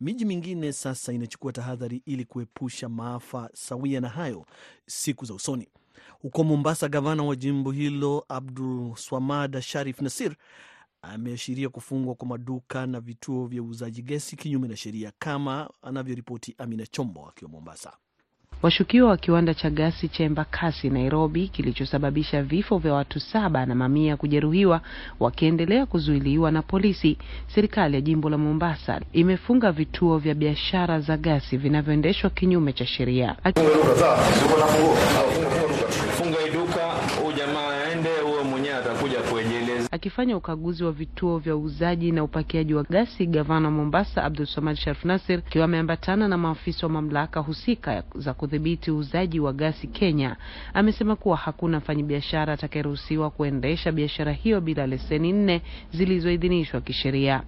miji 0.00 0.24
mingine 0.24 0.72
sasa 0.72 1.12
inachukua 1.12 1.52
tahadhari 1.52 2.02
ili 2.06 2.24
kuepusha 2.24 2.88
maafa 2.88 3.50
sawia 3.54 4.00
na 4.00 4.08
hayo 4.08 4.46
siku 4.86 5.24
za 5.24 5.34
usoni. 5.34 5.68
Huko 6.24 6.44
Mombasa, 6.44 6.88
gavana 6.88 7.22
wa 7.22 7.36
jimbo 7.36 7.70
hilo 7.70 8.24
Abdul 8.28 8.96
Swamad 8.96 9.60
Sharif 9.60 10.00
Nasir 10.00 10.34
ameashiria 11.02 11.68
kufungwa 11.68 12.14
kwa 12.14 12.28
maduka 12.28 12.86
na 12.86 13.00
vituo 13.00 13.46
vya 13.46 13.62
uuzaji 13.62 14.02
gesi 14.02 14.36
kinyume 14.36 14.68
na 14.68 14.76
sheria, 14.76 15.12
kama 15.18 15.70
anavyoripoti 15.82 16.54
Amina 16.58 16.86
Chombo 16.86 17.28
akiwa 17.28 17.50
Mombasa. 17.50 17.92
Washukiwa 18.62 19.10
wa 19.10 19.16
kiwanda 19.16 19.54
cha 19.54 19.70
gasi 19.70 20.08
cha 20.08 20.24
Embakasi 20.24 20.90
Nairobi 20.90 21.48
kilichosababisha 21.48 22.42
vifo 22.42 22.78
vya 22.78 22.92
watu 22.94 23.20
saba 23.20 23.66
na 23.66 23.74
mamia 23.74 24.16
kujeruhiwa 24.16 24.80
wakiendelea 25.20 25.86
kuzuiliwa 25.86 26.50
na 26.50 26.62
polisi. 26.62 27.18
Serikali 27.54 27.94
ya 27.94 28.00
jimbo 28.00 28.30
la 28.30 28.38
Mombasa 28.38 29.00
imefunga 29.12 29.72
vituo 29.72 30.18
vya 30.18 30.34
biashara 30.34 31.00
za 31.00 31.16
gasi 31.16 31.56
vinavyoendeshwa 31.56 32.30
kinyume 32.30 32.72
cha 32.72 32.86
sheria. 32.86 33.36
Huyu 37.22 37.36
jamaa 37.36 37.70
aende, 37.70 38.08
huyo 38.22 38.44
mwenyewe 38.44 38.74
atakuja 38.74 39.18
kuejeleza. 39.20 39.88
Akifanya 39.92 40.36
ukaguzi 40.36 40.84
wa 40.84 40.92
vituo 40.92 41.38
vya 41.38 41.56
uuzaji 41.56 42.12
na 42.12 42.24
upakiaji 42.24 42.74
wa 42.74 42.82
gasi, 42.82 43.26
gavana 43.26 43.70
Mombasa 43.70 44.24
Abdul 44.24 44.46
Samad 44.46 44.76
Sharif 44.76 45.04
Nasir 45.04 45.38
akiwa 45.38 45.64
ameambatana 45.64 46.28
na 46.28 46.38
maafisa 46.38 46.86
wa 46.86 46.92
mamlaka 46.92 47.40
husika 47.40 48.02
za 48.14 48.34
kudhibiti 48.34 48.90
uuzaji 48.90 49.40
wa 49.40 49.52
gasi 49.52 49.86
Kenya, 49.86 50.36
amesema 50.74 51.16
kuwa 51.16 51.36
hakuna 51.36 51.78
mfanyabiashara 51.78 52.52
atakayeruhusiwa 52.52 53.30
kuendesha 53.30 53.92
biashara 53.92 54.32
hiyo 54.32 54.60
bila 54.60 54.86
leseni 54.86 55.32
nne 55.32 55.62
zilizoidhinishwa 55.92 56.80
kisheria. 56.80 57.42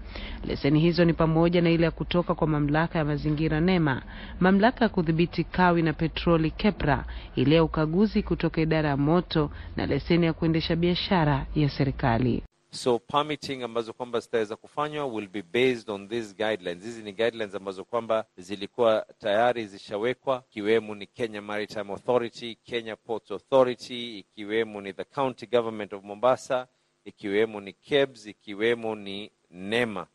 Leseni 0.46 0.80
hizo 0.80 1.04
ni 1.04 1.12
pamoja 1.12 1.62
na 1.62 1.70
ile 1.70 1.84
ya 1.84 1.90
kutoka 1.90 2.34
kwa 2.34 2.46
mamlaka 2.46 2.98
ya 2.98 3.04
mazingira 3.04 3.60
NEMA, 3.60 4.02
mamlaka 4.40 4.84
ya 4.84 4.88
kudhibiti 4.88 5.44
kawi 5.44 5.82
na 5.82 5.92
petroli 5.92 6.50
KEPRA, 6.50 7.04
ile 7.36 7.54
ya 7.56 7.64
ukaguzi 7.64 8.22
kutoka 8.22 8.60
idara 8.60 8.88
ya 8.88 8.96
moto 8.96 9.36
na 9.76 9.87
leseni 9.87 10.26
ya 10.26 10.33
kuendesha 10.33 10.76
biashara 10.76 11.47
ya 11.55 11.69
serikali. 11.69 12.43
So 12.71 12.99
permitting 12.99 13.62
ambazo 13.62 13.93
kwamba 13.93 14.21
zitaweza 14.21 14.57
kufanywa 14.57 15.07
will 15.07 15.28
be 15.28 15.43
based 15.43 15.90
on 15.90 16.09
these 16.09 16.35
guidelines. 16.35 16.85
Hizi 16.85 17.02
ni 17.02 17.12
guidelines 17.12 17.55
ambazo 17.55 17.85
kwamba 17.85 18.25
zilikuwa 18.37 19.07
tayari 19.19 19.66
zishawekwa, 19.66 20.43
ikiwemo 20.50 20.95
ni 20.95 21.07
Kenya 21.07 21.43
Maritime 21.43 21.93
Authority, 21.93 22.55
Kenya 22.64 22.97
Ports 22.97 23.31
Authority, 23.31 24.19
ikiwemo 24.19 24.81
ni 24.81 24.93
the 24.93 25.05
County 25.05 25.47
Government 25.47 25.93
of 25.93 26.05
Mombasa, 26.05 26.66
ikiwemo 27.05 27.61
ni 27.61 27.73
KEBS, 27.73 28.26
ikiwemo 28.26 28.95
ni 28.95 29.31
NEMA, 29.50 30.07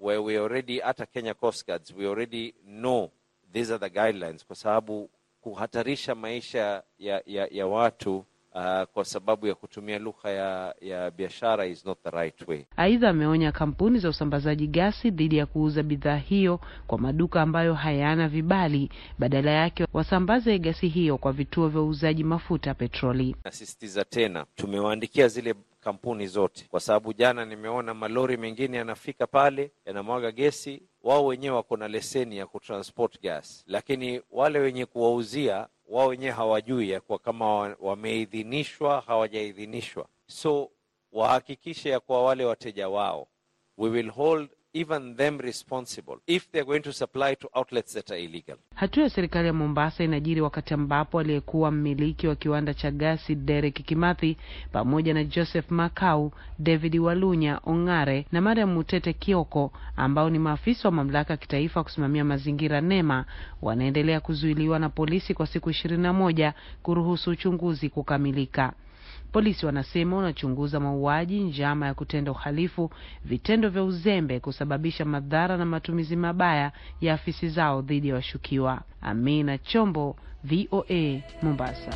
where 0.00 0.18
we 0.22 0.36
already 0.38 0.78
hata 0.80 1.06
Kenya 1.06 1.34
Coast 1.34 1.66
Guards, 1.66 1.94
we 1.98 2.06
already 2.06 2.54
know 2.66 3.10
these 3.52 3.70
are 3.74 3.78
the 3.78 3.90
guidelines, 4.00 4.46
kwa 4.46 4.56
sababu 4.56 5.10
kuhatarisha 5.40 6.14
maisha 6.14 6.82
ya, 6.98 7.22
ya, 7.26 7.48
ya 7.50 7.66
watu 7.66 8.24
Uh, 8.54 8.82
kwa 8.92 9.04
sababu 9.04 9.46
ya 9.46 9.54
kutumia 9.54 9.98
lugha 9.98 10.30
ya, 10.30 10.74
ya 10.80 11.10
biashara 11.10 11.66
is 11.66 11.86
not 11.86 11.98
the 12.02 12.10
right 12.10 12.48
way. 12.48 12.64
Aidha, 12.76 13.08
ameonya 13.08 13.52
kampuni 13.52 13.98
za 13.98 14.08
usambazaji 14.08 14.66
gasi 14.66 15.10
dhidi 15.10 15.36
ya 15.36 15.46
kuuza 15.46 15.82
bidhaa 15.82 16.16
hiyo 16.16 16.60
kwa 16.86 16.98
maduka 16.98 17.42
ambayo 17.42 17.74
hayana 17.74 18.28
vibali, 18.28 18.90
badala 19.18 19.50
yake 19.50 19.86
wasambaze 19.92 20.58
gasi 20.58 20.88
hiyo 20.88 21.18
kwa 21.18 21.32
vituo 21.32 21.68
vya 21.68 21.80
uuzaji 21.80 22.24
mafuta 22.24 22.74
petroli. 22.74 23.36
Nasisitiza 23.44 24.04
tena, 24.04 24.46
tumewaandikia 24.56 25.28
zile 25.28 25.54
kampuni 25.80 26.26
zote, 26.26 26.66
kwa 26.70 26.80
sababu 26.80 27.12
jana 27.12 27.44
nimeona 27.44 27.94
malori 27.94 28.36
mengine 28.36 28.76
yanafika 28.76 29.26
pale 29.26 29.70
yanamwaga 29.86 30.32
gesi, 30.32 30.82
wao 31.02 31.26
wenyewe 31.26 31.56
wako 31.56 31.76
na 31.76 31.88
leseni 31.88 32.36
ya 32.36 32.46
kutransport 32.46 33.20
gas, 33.22 33.64
lakini 33.66 34.22
wale 34.30 34.58
wenye 34.58 34.86
kuwauzia 34.86 35.68
wao 35.88 36.06
wenyewe 36.08 36.32
hawajui 36.32 36.90
ya 36.90 37.00
kuwa 37.00 37.18
kama 37.18 37.76
wameidhinishwa 37.80 39.00
hawajaidhinishwa. 39.00 40.06
So 40.26 40.70
wahakikishe 41.12 41.90
ya 41.90 42.00
kuwa 42.00 42.24
wale 42.24 42.44
wateja 42.44 42.88
wao, 42.88 43.28
we 43.78 43.90
will 43.90 44.10
hold 44.10 44.50
even 44.72 45.16
them 45.16 45.38
responsible 45.38 46.16
if 46.26 46.50
they're 46.52 46.64
going 46.64 46.82
to 46.82 46.92
supply 46.92 47.34
to 47.34 47.48
outlets 47.54 47.92
that 47.94 48.10
are 48.10 48.18
illegal. 48.24 48.56
Hatua 48.74 49.02
ya 49.02 49.10
serikali 49.10 49.46
ya 49.46 49.52
Mombasa 49.52 50.04
inajiri 50.04 50.40
wakati 50.40 50.74
ambapo 50.74 51.20
aliyekuwa 51.20 51.70
mmiliki 51.70 52.26
wa 52.28 52.36
kiwanda 52.36 52.74
cha 52.74 52.90
gasi 52.90 53.34
Derek 53.34 53.74
Kimathi 53.86 54.36
pamoja 54.72 55.14
na 55.14 55.24
Joseph 55.24 55.70
Makau, 55.70 56.32
David 56.58 56.96
Walunya 56.96 57.60
Ongare 57.64 58.26
na 58.32 58.40
Mariam 58.40 58.72
Mutete 58.72 59.12
Kioko 59.12 59.72
ambao 59.96 60.30
ni 60.30 60.38
maafisa 60.38 60.88
wa 60.88 60.92
mamlaka 60.92 61.32
ya 61.32 61.36
kitaifa 61.36 61.82
kusimamia 61.84 62.24
mazingira 62.24 62.80
NEMA 62.80 63.24
wanaendelea 63.62 64.20
kuzuiliwa 64.20 64.78
na 64.78 64.88
polisi 64.88 65.34
kwa 65.34 65.46
siku 65.46 65.70
ishirini 65.70 66.02
na 66.02 66.12
moja 66.12 66.54
kuruhusu 66.82 67.30
uchunguzi 67.30 67.88
kukamilika. 67.88 68.72
Polisi 69.32 69.66
wanasema 69.66 70.16
wanachunguza 70.16 70.80
mauaji, 70.80 71.40
njama 71.40 71.86
ya 71.86 71.94
kutenda 71.94 72.30
uhalifu, 72.30 72.90
vitendo 73.24 73.68
vya 73.68 73.84
uzembe, 73.84 74.40
kusababisha 74.40 75.04
madhara 75.04 75.56
na 75.56 75.64
matumizi 75.64 76.16
mabaya 76.16 76.72
ya 77.00 77.14
afisi 77.14 77.48
zao 77.48 77.82
dhidi 77.82 78.08
ya 78.08 78.14
washukiwa. 78.14 78.80
Amina 79.02 79.58
Chombo, 79.58 80.16
VOA, 80.44 81.20
Mombasa. 81.42 81.90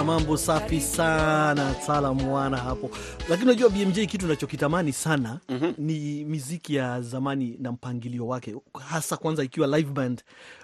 Mambo 0.00 0.36
safi 0.36 0.80
sana, 0.80 1.74
sala 1.86 2.14
mwana 2.14 2.56
hapo. 2.56 2.90
Lakini 3.28 3.50
unajua 3.50 3.70
BMJ, 3.70 3.98
kitu 4.06 4.26
nachokitamani 4.26 4.92
sana 4.92 5.40
ni 5.78 6.24
miziki 6.24 6.74
ya 6.74 7.00
zamani 7.00 7.56
na 7.60 7.72
mpangilio 7.72 8.26
wake, 8.26 8.54
hasa 8.88 9.16
kwanza 9.16 9.44
ikiwa 9.44 9.66
live 9.78 9.92
band. 9.92 10.22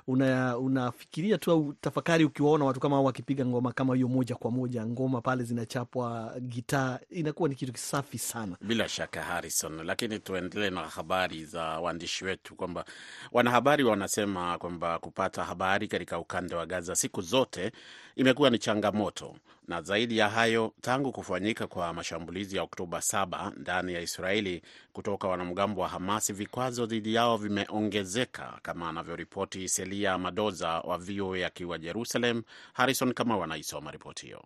Una, 0.08 0.58
unafikiria 0.58 1.38
tu 1.38 1.50
au 1.50 1.72
tafakari 1.80 2.24
ukiwaona 2.24 2.64
watu 2.64 2.80
kama 2.80 3.00
wakipiga 3.02 3.46
ngoma 3.46 3.72
kama 3.72 3.94
hiyo 3.94 4.08
moja 4.08 4.34
kwa 4.34 4.50
moja, 4.50 4.86
ngoma 4.86 5.20
pale 5.20 5.44
zinachapwa, 5.44 6.34
gitaa, 6.40 6.98
inakuwa 7.10 7.48
ni 7.48 7.54
kitu 7.54 7.72
kisafi 7.72 8.18
sana. 8.18 8.56
Bila 8.60 8.88
shaka 8.88 9.22
Harrison, 9.22 9.84
lakini 9.86 10.18
tuendelee 10.18 10.70
na 10.70 10.80
habari 10.80 11.44
za 11.44 11.62
waandishi 11.62 12.24
wetu, 12.24 12.54
kwamba 12.54 12.84
wanahabari 13.32 13.84
wanasema 13.84 14.58
kwamba 14.58 14.98
kupata 14.98 15.44
habari 15.44 15.88
katika 15.88 16.18
ukanda 16.18 16.56
wa 16.56 16.66
Gaza 16.66 16.96
siku 16.96 17.20
zote 17.22 17.72
imekuwa 18.16 18.50
ni 18.50 18.58
changamoto, 18.58 19.36
na 19.68 19.82
zaidi 19.82 20.18
ya 20.18 20.28
hayo, 20.28 20.72
tangu 20.80 21.12
kufanyika 21.12 21.66
kwa 21.66 21.94
mashambulizi 21.94 22.56
ya 22.56 22.62
Oktoba 22.62 22.98
7 22.98 23.52
ndani 23.56 23.92
ya 23.94 24.00
Israeli 24.00 24.62
kutoka 24.92 25.28
wanamgambo 25.28 25.80
wa 25.80 25.88
Hamasi, 25.88 26.32
vikwazo 26.32 26.86
dhidi 26.86 27.14
yao 27.14 27.36
vimeongezeka, 27.36 28.58
kama 28.62 28.88
anavyoripoti 28.88 29.68
Selia 29.98 30.18
Madoza 30.18 30.68
wa 30.80 30.98
VOA 30.98 31.46
akiwa 31.46 31.78
Jerusalem. 31.78 32.42
Harrison 32.72 33.12
Kamau 33.12 33.42
anaisoma 33.44 33.90
ripoti 33.90 34.26
hiyo. 34.26 34.44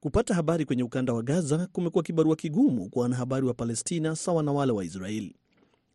Kupata 0.00 0.34
habari 0.34 0.64
kwenye 0.64 0.82
ukanda 0.82 1.12
wa 1.12 1.22
Gaza 1.22 1.66
kumekuwa 1.72 2.04
kibarua 2.04 2.36
kigumu 2.36 2.88
kwa 2.90 3.02
wanahabari 3.02 3.46
wa 3.46 3.54
Palestina 3.54 4.16
sawa 4.16 4.42
na 4.42 4.52
wale 4.52 4.72
wa 4.72 4.84
Israeli. 4.84 5.36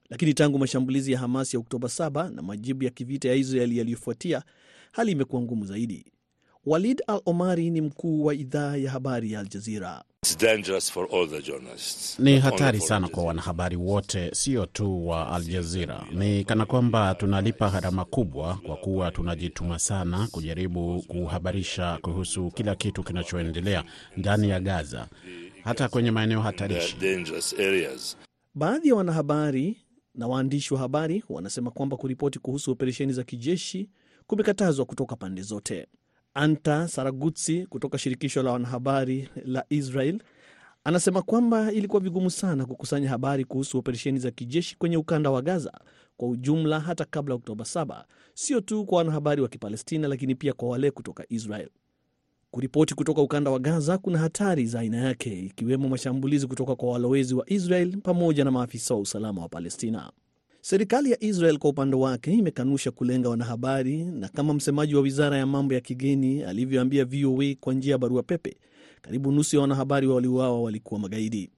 Lakini 0.10 0.34
tangu 0.34 0.60
mashambulizi 0.60 1.12
ya 1.12 1.20
Hamas 1.20 1.54
ya 1.54 1.60
Oktoba 1.60 1.88
7 1.88 2.30
na 2.36 2.42
majibu 2.42 2.84
ya 2.84 2.90
kivita 2.90 3.30
ya 3.30 3.36
Israeli 3.36 3.78
yaliyofuatia, 3.78 4.44
hali 4.92 5.12
imekuwa 5.12 5.42
ngumu 5.42 5.66
zaidi. 5.66 6.06
Walid 6.66 7.02
Al 7.08 7.22
Omari 7.26 7.70
ni 7.70 7.82
mkuu 7.82 8.26
wa 8.26 8.34
idhaa 8.36 8.76
ya 8.78 8.92
habari 8.92 9.32
ya 9.32 9.40
Al 9.40 9.48
Jazira. 9.48 10.04
Ni 12.20 12.40
hatari 12.40 12.80
sana 12.82 13.08
kwa 13.08 13.24
wanahabari 13.24 13.76
wote, 13.76 14.30
sio 14.36 14.66
tu 14.66 15.08
wa 15.08 15.32
Al 15.32 15.44
Jazeera. 15.44 16.06
Ni 16.12 16.44
kana 16.44 16.66
kwamba 16.66 17.16
tunalipa 17.16 17.70
gharama 17.70 18.06
kubwa, 18.06 18.60
kwa 18.66 18.76
kuwa 18.78 19.12
tunajituma 19.12 19.80
sana 19.80 20.28
kujaribu 20.32 21.04
kuhabarisha 21.08 21.98
kuhusu 22.02 22.52
kila 22.52 22.76
kitu 22.76 23.04
kinachoendelea 23.04 23.84
ndani 24.18 24.50
ya 24.50 24.60
Gaza, 24.60 25.08
hata 25.64 25.90
kwenye 25.90 26.12
maeneo 26.12 26.42
hatarishi. 26.42 26.96
Baadhi 28.56 28.90
ya 28.90 28.96
wanahabari 28.96 29.78
na 30.16 30.28
waandishi 30.28 30.74
wa 30.74 30.80
habari 30.80 31.24
wanasema 31.30 31.72
kwamba 31.72 31.98
kuripoti 31.98 32.40
kuhusu 32.40 32.72
operesheni 32.72 33.14
za 33.14 33.24
kijeshi 33.24 33.90
kumekatazwa 34.28 34.86
kutoka 34.86 35.16
pande 35.16 35.42
zote. 35.42 35.88
Anta 36.42 36.88
Saragutsi 36.88 37.66
kutoka 37.66 37.98
shirikisho 37.98 38.44
la 38.44 38.52
wanahabari 38.52 39.30
la 39.46 39.66
Israel 39.70 40.22
anasema 40.84 41.22
kwamba 41.22 41.72
ilikuwa 41.72 42.02
vigumu 42.02 42.30
sana 42.32 42.66
kukusanya 42.66 43.10
habari 43.10 43.46
kuhusu 43.46 43.78
operesheni 43.78 44.20
za 44.20 44.32
kijeshi 44.32 44.78
kwenye 44.78 44.98
ukanda 44.98 45.32
wa 45.32 45.42
Gaza 45.42 45.72
kwa 46.18 46.30
ujumla, 46.30 46.80
hata 46.80 47.06
kabla 47.06 47.34
ya 47.34 47.36
Oktoba 47.36 47.64
7, 47.66 48.04
sio 48.34 48.62
tu 48.62 48.86
kwa 48.86 48.98
wanahabari 48.98 49.42
wa 49.42 49.48
Kipalestina, 49.48 50.08
lakini 50.08 50.36
pia 50.36 50.54
kwa 50.54 50.70
wale 50.70 50.92
kutoka 50.92 51.26
Israel. 51.30 51.70
Kuripoti 52.52 52.96
kutoka 52.96 53.22
ukanda 53.22 53.52
wa 53.52 53.60
Gaza 53.60 53.98
kuna 53.98 54.18
hatari 54.20 54.66
za 54.66 54.80
aina 54.80 54.98
yake, 54.98 55.40
ikiwemo 55.40 55.90
mashambulizi 55.90 56.48
kutoka 56.48 56.76
kwa 56.76 56.92
walowezi 56.92 57.36
wa 57.36 57.50
Israel 57.50 57.98
pamoja 57.98 58.44
na 58.46 58.52
maafisa 58.52 58.94
wa 58.94 59.00
usalama 59.00 59.42
wa 59.42 59.50
Palestina. 59.50 60.12
Serikali 60.68 61.12
ya 61.12 61.24
Israel 61.24 61.58
kwa 61.58 61.70
upande 61.70 61.96
wake 61.96 62.32
imekanusha 62.34 62.92
kulenga 62.92 63.30
wanahabari, 63.30 64.04
na 64.06 64.28
kama 64.28 64.54
msemaji 64.54 64.96
wa 64.96 65.02
wizara 65.02 65.38
ya 65.38 65.46
mambo 65.46 65.74
ya 65.74 65.82
kigeni 65.82 66.44
alivyoambia 66.44 67.06
VOA 67.06 67.56
kwa 67.60 67.74
njia 67.74 67.92
ya 67.92 67.98
barua 67.98 68.24
pepe, 68.24 68.58
karibu 69.02 69.32
nusu 69.32 69.56
ya 69.56 69.62
wanahabari 69.62 70.08
waliuawa 70.08 70.62
walikuwa 70.62 71.00
magaidi. 71.00 71.50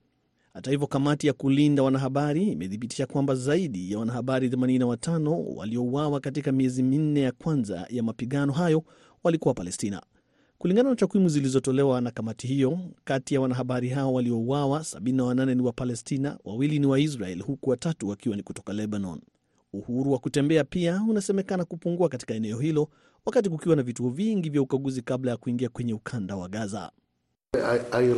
Hata 0.53 0.71
hivyo, 0.71 0.87
kamati 0.87 1.27
ya 1.27 1.33
kulinda 1.33 1.83
wanahabari 1.83 2.43
imethibitisha 2.43 3.05
kwamba 3.05 3.35
zaidi 3.35 3.91
ya 3.91 3.99
wanahabari 3.99 4.49
85 4.49 5.55
waliouawa 5.55 6.19
katika 6.19 6.51
miezi 6.51 6.83
minne 6.83 7.21
ya 7.21 7.31
kwanza 7.31 7.87
ya 7.89 8.03
mapigano 8.03 8.53
hayo 8.53 8.83
walikuwa 9.23 9.53
Palestina. 9.53 10.01
Kulingana 10.61 10.89
na 10.89 10.95
takwimu 10.95 11.29
zilizotolewa 11.29 12.01
na 12.01 12.11
kamati 12.11 12.47
hiyo, 12.47 12.79
kati 13.03 13.33
ya 13.33 13.41
wanahabari 13.41 13.89
hao 13.89 14.13
waliouawa 14.13 14.79
78 14.79 15.55
ni 15.55 15.61
wa 15.61 15.71
Palestina, 15.71 16.37
wawili 16.45 16.79
ni 16.79 16.85
wa 16.85 16.99
Israel, 16.99 17.41
huku 17.41 17.69
watatu 17.69 18.09
wakiwa 18.09 18.35
ni 18.35 18.43
kutoka 18.43 18.73
Lebanon. 18.73 19.21
Uhuru 19.73 20.11
wa 20.11 20.19
kutembea 20.19 20.63
pia 20.63 21.01
unasemekana 21.09 21.65
kupungua 21.65 22.09
katika 22.09 22.33
eneo 22.33 22.59
hilo, 22.59 22.89
wakati 23.25 23.49
kukiwa 23.49 23.75
na 23.75 23.83
vituo 23.83 24.09
vingi 24.09 24.49
vya 24.49 24.61
ukaguzi 24.61 25.01
kabla 25.01 25.31
ya 25.31 25.37
kuingia 25.37 25.69
kwenye 25.69 25.93
ukanda 25.93 26.35
wa 26.35 26.49
Gaza. 26.49 26.91
I, 27.53 27.79
I 27.91 28.13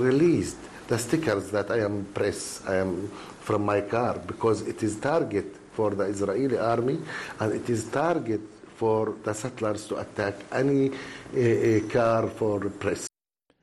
for 5.76 5.98
the 5.98 6.10
Israeli 6.10 6.58
army 6.58 6.98
and 7.40 7.56
it 7.56 7.70
is 7.70 7.92
target 7.92 8.42
for 8.82 9.14
the 9.24 9.34
settlers 9.34 9.88
to 9.88 10.00
attack 10.00 10.34
any 10.52 10.90
uh, 10.90 11.38
uh, 11.38 11.92
car 11.94 12.28
for 12.30 12.70
press. 12.80 13.08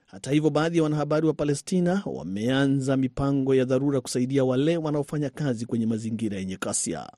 Hata 0.06 0.30
hivyo, 0.30 0.50
baadhi 0.50 0.76
ya 0.76 0.82
wanahabari 0.82 1.26
wa 1.26 1.32
Palestina 1.34 2.02
wameanza 2.06 2.96
mipango 2.96 3.54
ya 3.54 3.64
dharura 3.64 4.00
kusaidia 4.00 4.44
wale 4.44 4.76
wanaofanya 4.76 5.30
kazi 5.30 5.66
kwenye 5.66 5.86
mazingira 5.86 6.38
yenye 6.38 6.56
kasia. 6.56 7.10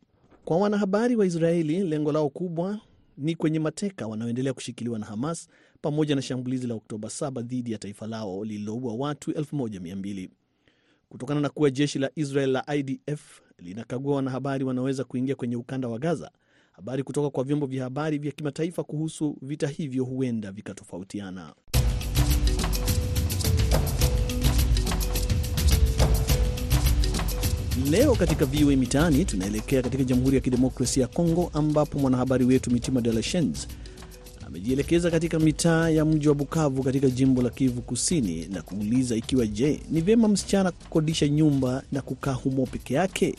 Kwa 0.45 0.57
wanahabari 0.59 1.17
wa 1.17 1.27
Israeli, 1.27 1.81
lengo 1.85 2.13
lao 2.13 2.29
kubwa 2.29 2.79
ni 3.19 3.35
kwenye 3.35 3.59
mateka 3.59 4.07
wanaoendelea 4.07 4.53
kushikiliwa 4.53 4.99
na 4.99 5.07
Hamas 5.07 5.49
pamoja 5.83 6.15
na 6.17 6.23
shambulizi 6.23 6.67
la 6.67 6.75
Oktoba 6.75 7.09
7 7.09 7.43
dhidi 7.43 7.73
ya 7.73 7.79
taifa 7.79 8.07
lao 8.07 8.45
lililoua 8.45 8.95
watu 8.95 9.31
1200. 9.31 10.29
Kutokana 11.09 11.41
na 11.41 11.49
kuwa 11.49 11.71
jeshi 11.71 11.99
la 11.99 12.11
Israel 12.15 12.51
la 12.51 12.75
IDF 12.77 13.41
linakagua 13.59 14.17
wanahabari 14.17 14.65
wanaweza 14.65 15.05
kuingia 15.05 15.35
kwenye 15.35 15.57
ukanda 15.57 15.89
wa 15.89 15.99
Gaza, 15.99 16.31
habari 16.81 17.03
kutoka 17.03 17.31
kwa 17.31 17.45
vyombo 17.45 17.67
vya 17.67 17.85
habari 17.85 18.19
vya 18.19 18.33
kimataifa 18.33 18.85
kuhusu 18.85 19.37
vita 19.43 19.67
hivyo 19.69 20.05
huenda 20.05 20.53
vikatofautiana. 20.53 21.55
Leo 27.91 28.15
katika 28.15 28.45
VOA 28.45 28.77
Mitaani 28.77 29.25
tunaelekea 29.25 29.83
katika 29.83 30.05
Jamhuri 30.05 30.37
ya 30.37 30.41
Kidemokrasia 30.43 31.03
ya 31.03 31.09
Kongo, 31.09 31.51
ambapo 31.55 31.99
mwanahabari 31.99 32.45
wetu 32.45 32.71
Mitima 32.71 33.01
De 33.01 33.13
La 33.13 33.23
Shens 33.23 33.69
amejielekeza 34.47 35.11
katika 35.11 35.39
mitaa 35.39 35.89
ya 35.91 36.05
mji 36.05 36.29
wa 36.29 36.35
Bukavu 36.35 36.83
katika 36.83 37.11
jimbo 37.11 37.43
la 37.43 37.51
Kivu 37.51 37.83
Kusini 37.83 38.47
na 38.47 38.63
kuuliza 38.63 39.17
ikiwa 39.17 39.47
je, 39.47 39.81
ni 39.91 40.01
vyema 40.01 40.29
msichana 40.29 40.71
kukodisha 40.71 41.29
nyumba 41.29 41.83
na 41.93 42.03
kukaa 42.03 42.33
humo 42.33 42.67
peke 42.67 42.95
yake. 42.95 43.35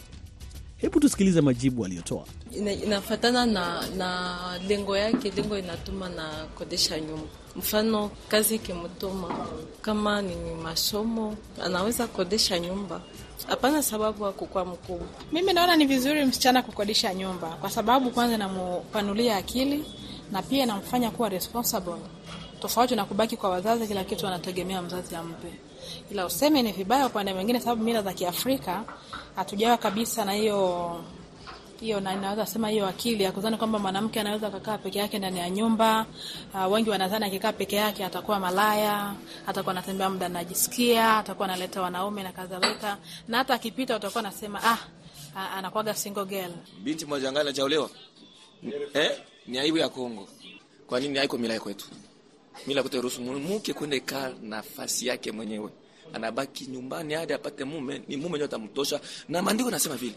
Hebu 0.81 0.99
tusikilize 0.99 1.41
majibu 1.41 1.85
aliyotoa. 1.85 2.25
Ina, 2.51 2.71
inafatana 2.71 3.45
na 3.45 3.87
na 3.97 4.37
lengo 4.67 4.97
yake. 4.97 5.31
Lengo 5.35 5.57
inatuma 5.57 6.09
na 6.09 6.29
kodesha 6.55 6.99
nyumba. 6.99 7.27
Mfano 7.55 8.11
kazi 8.27 8.55
ikimtuma 8.55 9.47
kama 9.81 10.21
ni 10.21 10.35
masomo, 10.63 11.35
anaweza 11.63 12.07
kodesha 12.07 12.59
nyumba. 12.59 13.01
Hapana 13.47 13.83
sababu 13.83 14.25
ya 14.25 14.31
kukuwa 14.31 14.65
mkubwa. 14.65 15.07
Mimi 15.31 15.53
naona 15.53 15.75
ni 15.75 15.85
vizuri 15.85 16.25
msichana 16.25 16.61
kukodisha 16.61 17.13
nyumba, 17.13 17.47
kwa 17.49 17.69
sababu 17.69 18.11
kwanza 18.11 18.35
inamupanulia 18.35 19.37
akili 19.37 19.85
na 20.31 20.41
pia 20.41 20.63
inamfanya 20.63 21.11
kuwa 21.11 21.29
responsible, 21.29 21.95
tofauti 22.61 22.95
na 22.95 23.05
kubaki 23.05 23.37
kwa 23.37 23.49
wazazi, 23.49 23.87
kila 23.87 24.03
kitu 24.03 24.27
anategemea 24.27 24.81
mzazi 24.81 25.15
ampe. 25.15 25.47
Ila 26.11 26.25
useme 26.25 26.61
ni 26.61 26.71
vibaya 26.71 27.05
upande 27.07 27.33
mwingine, 27.33 27.59
sababu 27.59 27.83
mila 27.83 28.01
za 28.01 28.13
Kiafrika 28.13 28.83
hatujawa 29.35 29.77
kabisa 29.77 30.25
na 30.25 30.33
hiyo 30.33 30.95
hiyo 31.81 31.99
na 31.99 32.15
naweza 32.15 32.45
sema 32.45 32.69
hiyo 32.69 32.87
akili 32.87 33.23
ya 33.23 33.31
kudhani 33.31 33.57
kwamba 33.57 33.79
mwanamke 33.79 34.19
anaweza 34.19 34.49
kukaa 34.49 34.77
peke 34.77 34.99
yake 34.99 35.19
ndani 35.19 35.39
ya 35.39 35.49
nyumba. 35.49 36.05
Uh, 36.53 36.71
wengi 36.71 36.89
wanadhani 36.89 37.25
akikaa 37.25 37.51
peke 37.53 37.75
yake 37.75 38.05
atakuwa 38.05 38.39
malaya, 38.39 39.13
atakuwa 39.47 39.71
anatembea 39.71 40.09
muda 40.09 40.25
anajisikia, 40.25 41.17
atakuwa 41.17 41.47
analeta 41.47 41.81
wanaume 41.81 42.23
na 42.23 42.31
kadhalika, 42.31 42.97
na 43.27 43.37
hata 43.37 43.53
akipita 43.53 43.95
utakuwa 43.95 44.21
nasema 44.21 44.63
ah, 44.63 44.77
ah, 45.35 45.49
anakuwaga 45.51 45.93
single 45.95 46.25
girl. 46.25 46.51
Binti 46.83 47.05
mmoja 47.05 47.29
angali 47.29 47.47
anachaolewa 47.49 47.89
eh, 48.93 49.11
ni 49.47 49.59
aibu 49.59 49.77
ya 49.77 49.89
Kongo. 49.89 50.27
Kwa 50.87 50.99
nini 50.99 51.17
haiko 51.17 51.37
mila 51.37 51.59
kwetu? 51.59 51.85
Mila 52.67 52.83
kutoruhusu 52.83 53.21
ruhusu 53.23 53.39
mke 53.53 53.73
kwenda 53.73 53.95
ikaa 53.95 54.31
nafasi 54.41 55.07
yake 55.07 55.31
mwenyewe, 55.31 55.69
anabaki 56.13 56.65
nyumbani 56.65 57.13
hadi 57.13 57.33
apate 57.33 57.63
mume, 57.63 58.01
ni 58.07 58.17
mume 58.17 58.33
ndio 58.33 58.45
atamtosha, 58.45 58.99
na 59.29 59.41
maandiko 59.41 59.71
nasema 59.71 59.95
vile 59.95 60.15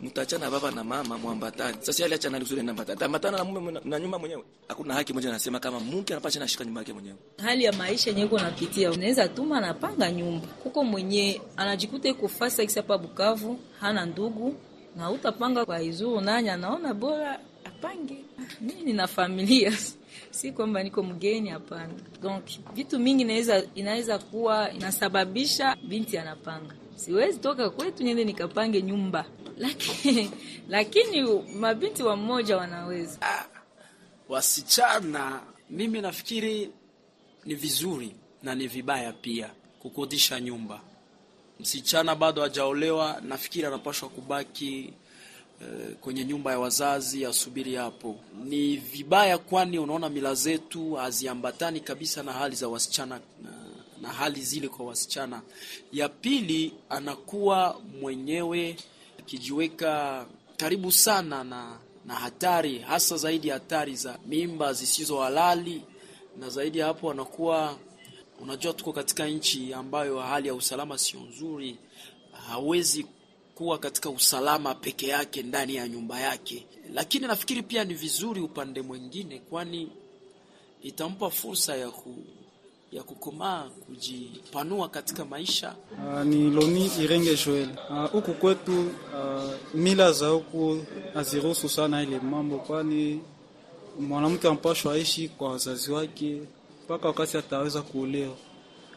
mtachana 0.00 0.50
baba 0.50 0.70
na 0.70 0.84
mama 0.84 1.18
mwambatani. 1.18 1.76
Sasa 1.80 2.02
yale 2.02 2.14
achana 2.14 2.38
nani 2.38 2.62
na 2.62 2.72
mbatani. 2.72 2.98
Tambatana 2.98 3.38
na 3.38 3.44
mume 3.44 3.80
na 3.84 3.98
nyumba 4.00 4.18
mwenyewe. 4.18 4.44
Hakuna 4.68 4.94
haki 4.94 5.12
moja 5.12 5.28
anasema 5.28 5.60
kama 5.60 5.80
mke 5.80 6.12
anapasha 6.12 6.40
nashika 6.40 6.64
nyumba 6.64 6.80
yake 6.80 6.92
mwenyewe. 6.92 7.16
Hali 7.42 7.64
ya 7.64 7.72
maisha 7.72 8.10
yenyewe 8.10 8.26
uko 8.26 8.38
napitia, 8.38 8.90
unaweza 8.90 9.28
tuma 9.28 9.58
anapanga 9.58 10.12
nyumba. 10.12 10.46
Kuko 10.46 10.84
mwenye 10.84 11.40
anajikuta 11.56 12.08
iko 12.08 12.28
fasa 12.28 12.64
kisa 12.66 12.80
hapa 12.80 12.98
Bukavu, 12.98 13.58
hana 13.80 14.06
ndugu 14.06 14.54
na 14.96 15.10
utapanga 15.10 15.64
kwa 15.64 15.82
izuru 15.82 16.20
nanya 16.20 16.56
naona 16.56 16.94
bora 16.94 17.40
apange. 17.64 18.24
Mimi 18.60 18.82
nina 18.82 19.06
familia. 19.06 19.72
Si 20.30 20.52
kwamba 20.52 20.82
niko 20.82 21.02
mgeni 21.02 21.48
hapana. 21.48 21.94
Donc 22.22 22.44
vitu 22.74 22.98
mingi 22.98 23.22
inaweza 23.22 23.62
inaweza 23.74 24.18
kuwa 24.18 24.72
inasababisha 24.72 25.76
binti 25.88 26.18
anapanga. 26.18 26.74
Siwezi 26.96 27.38
toka 27.38 27.70
kwetu 27.70 28.02
niende 28.04 28.24
nikapange 28.24 28.82
nyumba 28.82 29.24
lakini, 29.58 30.30
lakini 30.68 31.22
mabinti 31.54 32.02
wa 32.02 32.16
mmoja 32.16 32.56
wanaweza. 32.56 33.18
Ah, 33.22 33.44
wasichana, 34.28 35.40
mimi 35.70 36.00
nafikiri 36.00 36.70
ni 37.44 37.54
vizuri 37.54 38.14
na 38.42 38.54
ni 38.54 38.66
vibaya 38.66 39.12
pia 39.12 39.50
kukodisha 39.78 40.40
nyumba. 40.40 40.80
Msichana 41.60 42.14
bado 42.14 42.42
hajaolewa, 42.42 43.20
nafikiri 43.28 43.66
anapaswa 43.66 44.08
kubaki 44.08 44.92
eh, 45.62 45.94
kwenye 46.00 46.24
nyumba 46.24 46.50
ya 46.52 46.58
wazazi, 46.58 47.26
asubiri 47.26 47.74
hapo. 47.74 48.16
Ni 48.44 48.76
vibaya, 48.76 49.38
kwani 49.38 49.78
unaona 49.78 50.08
mila 50.08 50.34
zetu 50.34 50.92
haziambatani 50.94 51.80
kabisa 51.80 52.22
na 52.22 52.32
hali 52.32 52.56
za 52.56 52.68
wasichana 52.68 53.20
na, 53.42 53.50
na 54.02 54.08
hali 54.08 54.40
zile 54.42 54.68
kwa 54.68 54.86
wasichana. 54.86 55.42
Ya 55.92 56.08
pili, 56.08 56.72
anakuwa 56.90 57.80
mwenyewe 58.00 58.76
akijiweka 59.18 60.26
karibu 60.56 60.92
sana 60.92 61.44
na, 61.44 61.78
na 62.06 62.14
hatari 62.14 62.78
hasa 62.78 63.16
zaidi 63.16 63.48
hatari 63.48 63.96
za 63.96 64.18
mimba 64.26 64.72
zisizo 64.72 65.18
halali, 65.20 65.82
na 66.40 66.50
zaidi 66.50 66.78
ya 66.78 66.86
hapo 66.86 67.10
anakuwa, 67.10 67.76
unajua, 68.40 68.72
tuko 68.72 68.92
katika 68.92 69.26
nchi 69.26 69.74
ambayo 69.74 70.18
hali 70.20 70.48
ya 70.48 70.54
usalama 70.54 70.98
sio 70.98 71.20
nzuri, 71.20 71.76
hawezi 72.48 73.06
kuwa 73.58 73.78
katika 73.78 74.10
usalama 74.10 74.74
peke 74.74 75.06
yake 75.06 75.42
ndani 75.42 75.74
ya 75.74 75.88
nyumba 75.88 76.20
yake. 76.20 76.66
Lakini 76.94 77.26
nafikiri 77.26 77.62
pia 77.62 77.84
ni 77.84 77.94
vizuri 77.94 78.40
upande 78.40 78.82
mwingine, 78.82 79.38
kwani 79.50 79.88
itampa 80.82 81.30
fursa 81.30 81.76
ya 81.76 81.90
ku, 81.90 82.14
ya 82.92 83.02
kukomaa 83.02 83.62
kujipanua 83.86 84.88
katika 84.88 85.24
maisha. 85.24 85.74
Uh, 86.14 86.22
ni 86.22 86.50
Loni 86.50 86.90
Irenge 87.00 87.36
Joel. 87.46 87.68
Huku 88.12 88.30
uh, 88.30 88.36
kwetu 88.36 88.80
uh, 88.82 88.94
mila 89.74 90.12
za 90.12 90.28
huku 90.28 90.84
haziruhusu 91.14 91.68
sana 91.68 92.02
ile 92.02 92.18
mambo, 92.20 92.58
kwani 92.58 93.20
mwanamke 94.00 94.48
ampashwa 94.48 94.94
aishi 94.94 95.28
kwa 95.28 95.50
wazazi 95.50 95.92
wake 95.92 96.40
mpaka 96.84 97.08
wakati 97.08 97.36
ataweza 97.36 97.82
kuolewa, 97.82 98.34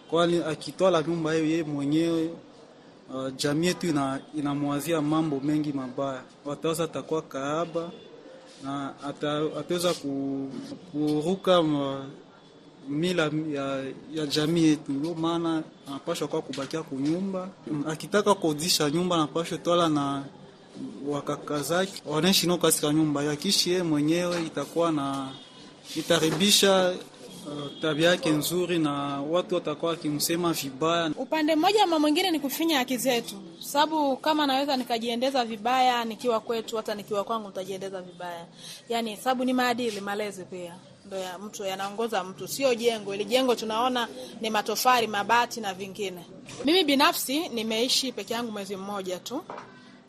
kwani 0.10 0.38
akitwala 0.38 1.02
nyumba 1.04 1.34
hiyo 1.34 1.46
yeye 1.46 1.64
mwenyewe 1.64 2.30
uh, 3.14 3.36
jamii 3.36 3.68
yetu 3.68 3.88
ina, 3.88 4.20
inamwazia 4.38 5.02
mambo 5.02 5.40
mengi 5.40 5.74
mabaya. 5.74 6.22
Wataweza 6.46 6.84
atakuwa 6.84 7.22
kahaba 7.22 7.90
na 8.64 8.94
ataweza 9.60 9.94
kuruka 10.92 11.64
mila 12.90 13.32
ya, 13.54 13.84
ya 14.14 14.26
jamii 14.28 14.64
yetu. 14.64 14.92
Ndio 14.92 15.14
maana 15.16 15.64
anapashwa 15.88 16.28
kwa 16.28 16.42
kubakia 16.42 16.84
kunyumba, 16.84 17.50
akitaka 17.88 18.34
kukodisha 18.36 18.90
nyumba 18.90 19.16
anapashwa 19.16 19.58
twala 19.58 19.90
na 19.90 20.24
wakaka 21.08 21.60
zake 21.62 22.02
wanaishi 22.06 22.48
nao 22.48 22.58
katika 22.58 22.94
nyumba 22.94 23.24
yakishi 23.24 23.70
yeye 23.70 23.84
mwenyewe, 23.84 24.46
itakuwa 24.46 24.92
na 24.92 25.30
itaribisha 25.96 26.94
uh, 27.48 27.82
tabia 27.82 28.10
yake 28.10 28.30
nzuri 28.30 28.80
na 28.80 28.92
watu 29.22 29.56
watakuwa 29.56 29.92
wakimsema 29.92 30.54
vibaya. 30.54 31.12
Upande 31.18 31.56
mmoja 31.56 31.84
ama 31.84 32.00
mwingine 32.00 32.32
ni 32.32 32.40
kufinya 32.40 32.78
haki 32.78 32.98
zetu, 32.98 33.36
sababu 33.60 34.18
kama 34.18 34.48
naweza 34.48 34.78
nikajiendeza 34.78 35.46
vibaya 35.46 36.06
nikiwa 36.06 36.40
kwetu, 36.40 36.78
hata 36.78 36.96
nikiwa 36.96 37.24
kwangu 37.24 37.48
nitajiendeza 37.48 38.02
vibaya, 38.02 38.46
yani 38.90 39.18
sababu 39.18 39.46
ni 39.46 39.54
maadili, 39.54 40.02
malezi 40.02 40.46
pia 40.46 40.76
ndo 41.06 41.18
ya 41.18 41.40
mtu 41.40 41.64
yanaongoza 41.66 42.24
mtu, 42.24 42.48
sio 42.48 42.76
jengo. 42.76 43.16
Ili 43.16 43.26
jengo 43.26 43.56
tunaona 43.56 44.08
ni 44.42 44.50
matofali, 44.50 45.08
mabati 45.08 45.62
na 45.62 45.74
vingine. 45.74 46.26
Mimi 46.66 46.84
binafsi 46.84 47.50
nimeishi 47.50 48.12
peke 48.12 48.34
yangu 48.34 48.52
mwezi 48.52 48.76
mmoja 48.76 49.20
tu 49.20 49.44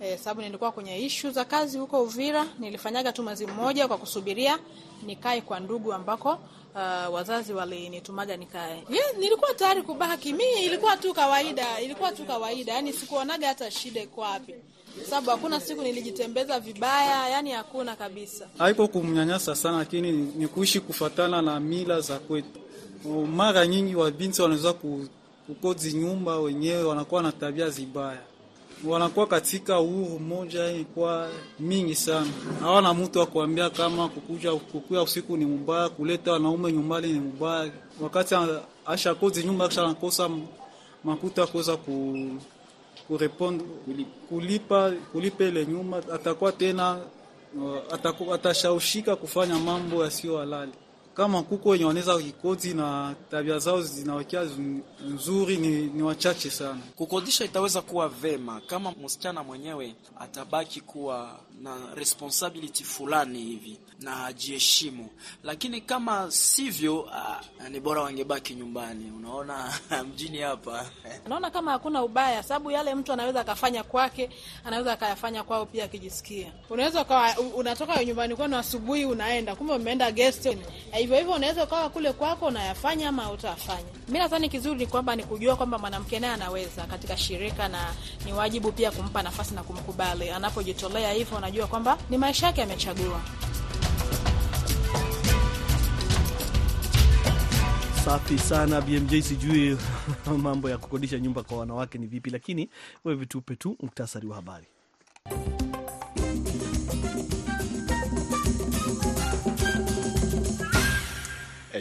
eh, 0.00 0.18
sababu 0.18 0.40
nilikuwa 0.42 0.72
kwenye 0.72 0.98
ishu 0.98 1.30
za 1.30 1.44
kazi 1.44 1.78
huko 1.78 2.02
Uvira. 2.02 2.46
Nilifanyaga 2.58 3.12
tu 3.12 3.22
mwezi 3.22 3.46
mmoja 3.46 3.88
kwa 3.88 3.98
kusubiria 3.98 4.58
nikae 5.06 5.40
kwa 5.40 5.60
ndugu 5.60 5.92
ambako 5.92 6.38
uh, 6.74 7.14
wazazi 7.14 7.52
walinitumaga 7.52 8.36
nikae. 8.36 8.82
Yeah, 8.90 9.14
nilikuwa 9.18 9.54
tayari 9.54 9.82
kubaki. 9.82 10.32
Mimi 10.32 10.64
ilikuwa 10.66 10.96
tu 10.96 11.14
kawaida, 11.14 11.80
ilikuwa 11.80 12.12
tu 12.12 12.24
kawaida, 12.24 12.72
yani 12.72 12.92
sikuonaga 12.92 13.48
hata 13.48 13.70
shida 13.70 14.02
iko 14.02 14.20
wapi 14.20 14.54
sababu 15.10 15.30
hakuna 15.30 15.60
siku 15.60 15.82
nilijitembeza 15.82 16.60
vibaya, 16.60 17.28
yani 17.28 17.50
hakuna 17.50 17.96
kabisa. 17.96 18.48
Haiko 18.58 18.88
kumnyanyasa 18.88 19.54
sana, 19.54 19.78
lakini 19.78 20.12
ni 20.12 20.48
kuishi 20.48 20.80
kufatana 20.80 21.42
na 21.42 21.60
mila 21.60 22.00
za 22.00 22.18
kwetu. 22.18 22.60
Mara 23.36 23.66
nyingi 23.66 23.94
wabinti 23.94 24.42
wanaweza 24.42 24.72
kukodi 25.46 25.92
nyumba 25.92 26.38
wenyewe, 26.40 26.82
wanakuwa 26.82 27.22
na 27.22 27.32
tabia 27.32 27.70
zibaya, 27.70 28.20
wanakuwa 28.84 29.26
katika 29.26 29.80
uhuru 29.80 30.18
moja, 30.18 30.70
ilikuwa 30.70 31.28
mingi 31.60 31.94
sana. 31.94 32.26
Hawana 32.60 32.94
mtu 32.94 33.18
wa 33.18 33.26
kuambia 33.26 33.70
kama 33.70 34.08
kukuja 34.08 34.52
kukuya 34.52 35.02
usiku 35.02 35.36
ni 35.36 35.46
mubaya, 35.46 35.88
kuleta 35.88 36.32
wanaume 36.32 36.72
nyumbani 36.72 37.12
ni 37.12 37.20
mubaya. 37.20 37.72
Wakati 38.00 38.34
ashakozi 38.86 39.44
nyumba 39.44 39.68
kisha 39.68 39.86
nakosa 39.86 40.30
makuta 41.04 41.46
kuweza 41.46 41.76
ku 41.76 42.18
kureponde 43.08 43.64
kulipa 44.28 44.92
kulipa 45.12 45.44
ile 45.44 45.66
nyumba, 45.66 46.02
atakuwa 46.14 46.52
tena 46.52 46.98
atashawishika 48.34 49.16
kufanya 49.16 49.58
mambo 49.58 50.04
yasiyo 50.04 50.38
halali. 50.38 50.72
Kama 51.14 51.42
kuko 51.42 51.68
wenye 51.68 51.84
wanaweza 51.84 52.18
kikoti 52.18 52.74
na 52.74 53.14
tabia 53.30 53.58
zao 53.58 53.82
zinawakia 53.82 54.46
nzuri, 55.08 55.56
ni, 55.56 55.68
ni 55.86 56.02
wachache 56.02 56.50
sana. 56.50 56.80
Kukodisha 56.96 57.44
itaweza 57.44 57.80
kuwa 57.82 58.08
vema 58.08 58.60
kama 58.60 58.92
msichana 59.04 59.42
mwenyewe 59.42 59.94
atabaki 60.20 60.80
kuwa 60.80 61.38
na 61.60 61.94
responsibility 61.94 62.84
fulani 62.84 63.42
hivi 63.42 63.78
na 64.02 64.26
ajiheshimu, 64.26 65.08
lakini 65.42 65.80
kama 65.80 66.30
sivyo, 66.30 67.08
ah, 67.12 67.40
ni 67.70 67.80
bora 67.80 68.02
wangebaki 68.02 68.54
nyumbani. 68.54 69.12
Unaona 69.16 69.72
mjini 70.12 70.38
hapa 70.38 70.86
naona 71.28 71.50
kama 71.50 71.70
hakuna 71.72 72.02
ubaya, 72.02 72.42
sababu 72.42 72.70
yale 72.70 72.94
mtu 72.94 73.12
anaweza 73.12 73.40
akafanya 73.40 73.82
kwake, 73.84 74.30
anaweza 74.64 74.92
akayafanya 74.92 75.42
kwao 75.44 75.66
pia 75.66 75.84
akijisikia. 75.84 76.52
Unaweza 76.70 77.02
ukawa 77.02 77.36
unatoka 77.56 78.04
nyumbani 78.04 78.36
kwenu 78.36 78.56
asubuhi 78.56 79.04
unaenda, 79.04 79.56
kumbe 79.56 79.74
umeenda 79.74 80.12
guest 80.12 80.48
hivyo 80.92 81.16
hivyo, 81.18 81.32
unaweza 81.32 81.64
ukawa 81.64 81.88
kule 81.90 82.12
kwako 82.12 82.46
unayafanya 82.46 83.08
ama 83.08 83.30
utafanya. 83.32 83.88
Mi 84.08 84.18
nadhani 84.18 84.48
kizuri 84.48 84.78
ni 84.78 84.86
kwamba 84.86 85.16
ni 85.16 85.24
kujua 85.24 85.56
kwamba 85.56 85.78
mwanamke 85.78 86.20
naye 86.20 86.32
anaweza 86.32 86.82
katika 86.86 87.16
shirika, 87.16 87.68
na 87.68 87.94
ni 88.24 88.32
wajibu 88.32 88.72
pia 88.72 88.90
kumpa 88.90 89.22
nafasi 89.22 89.54
na 89.54 89.62
kumkubali 89.62 90.30
anapojitolea 90.30 91.12
hivyo, 91.12 91.38
unajua 91.42 91.66
kwamba 91.66 91.98
ni 92.10 92.18
maisha 92.18 92.46
yake 92.46 92.62
amechagua. 92.62 93.20
Safi 98.04 98.38
sana 98.38 98.80
BMJ, 98.80 99.20
sijui 99.22 99.78
mambo 100.42 100.70
ya 100.70 100.78
kukodisha 100.78 101.18
nyumba 101.18 101.42
kwa 101.42 101.58
wanawake 101.58 101.98
ni 101.98 102.06
vipi, 102.06 102.30
lakini 102.30 102.70
wewe 103.04 103.18
vitupe 103.18 103.56
tu 103.56 103.76
muktasari 103.82 104.26
wa 104.26 104.36
habari. 104.36 104.66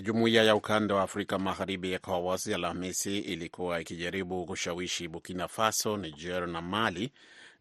Jumuiya 0.02 0.44
ya 0.44 0.56
ukanda 0.56 0.96
wa 0.96 1.04
Afrika 1.04 1.40
Magharibi, 1.40 1.94
ECOWAS, 1.94 2.48
Alhamisi 2.48 3.20
ilikuwa 3.20 3.82
ikijaribu 3.82 4.46
kushawishi 4.46 5.08
Burkina 5.08 5.48
Faso, 5.48 5.98
Niger 5.98 6.48
na 6.48 6.62
Mali 6.62 7.12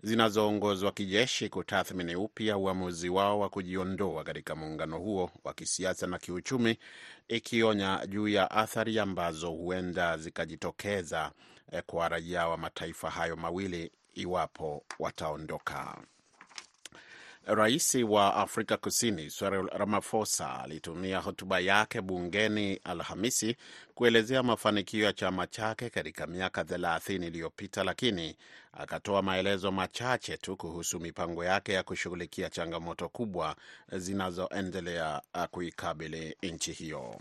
zinazoongozwa 0.02 0.92
kijeshi 0.92 1.48
kutathmini 1.48 2.16
upya 2.16 2.56
uamuzi 2.56 3.08
wao 3.08 3.40
wa 3.40 3.48
kujiondoa 3.48 4.24
katika 4.24 4.56
muungano 4.56 4.98
huo 4.98 5.30
wa 5.44 5.54
kisiasa 5.54 6.06
na 6.06 6.18
kiuchumi, 6.18 6.78
ikionya 7.28 8.06
juu 8.06 8.28
ya 8.28 8.50
athari 8.50 8.98
ambazo 8.98 9.50
huenda 9.50 10.18
zikajitokeza 10.18 11.32
kwa 11.86 12.08
raia 12.08 12.48
wa 12.48 12.56
mataifa 12.56 13.10
hayo 13.10 13.36
mawili 13.36 13.92
iwapo 14.14 14.84
wataondoka. 14.98 15.96
Rais 17.46 17.94
wa 17.94 18.35
Afrika 18.37 18.76
Kusini 18.76 19.31
Cyril 19.31 19.66
Ramaphosa 19.72 20.61
alitumia 20.62 21.18
hotuba 21.18 21.61
yake 21.61 22.00
bungeni 22.00 22.81
Alhamisi 22.85 23.57
kuelezea 23.94 24.42
mafanikio 24.42 25.05
ya 25.05 25.12
chama 25.12 25.46
chake 25.46 25.90
katika 25.90 26.26
miaka 26.26 26.62
30 26.62 27.26
iliyopita, 27.26 27.85
lakini 27.85 28.37
akatoa 28.72 29.22
maelezo 29.22 29.72
machache 29.72 30.37
tu 30.37 30.57
kuhusu 30.57 31.00
mipango 31.00 31.44
yake 31.44 31.72
ya 31.72 31.83
kushughulikia 31.83 32.50
changamoto 32.50 33.09
kubwa 33.09 33.57
zinazoendelea 33.92 35.20
kuikabili 35.50 36.37
nchi 36.42 36.72
hiyo. 36.72 37.20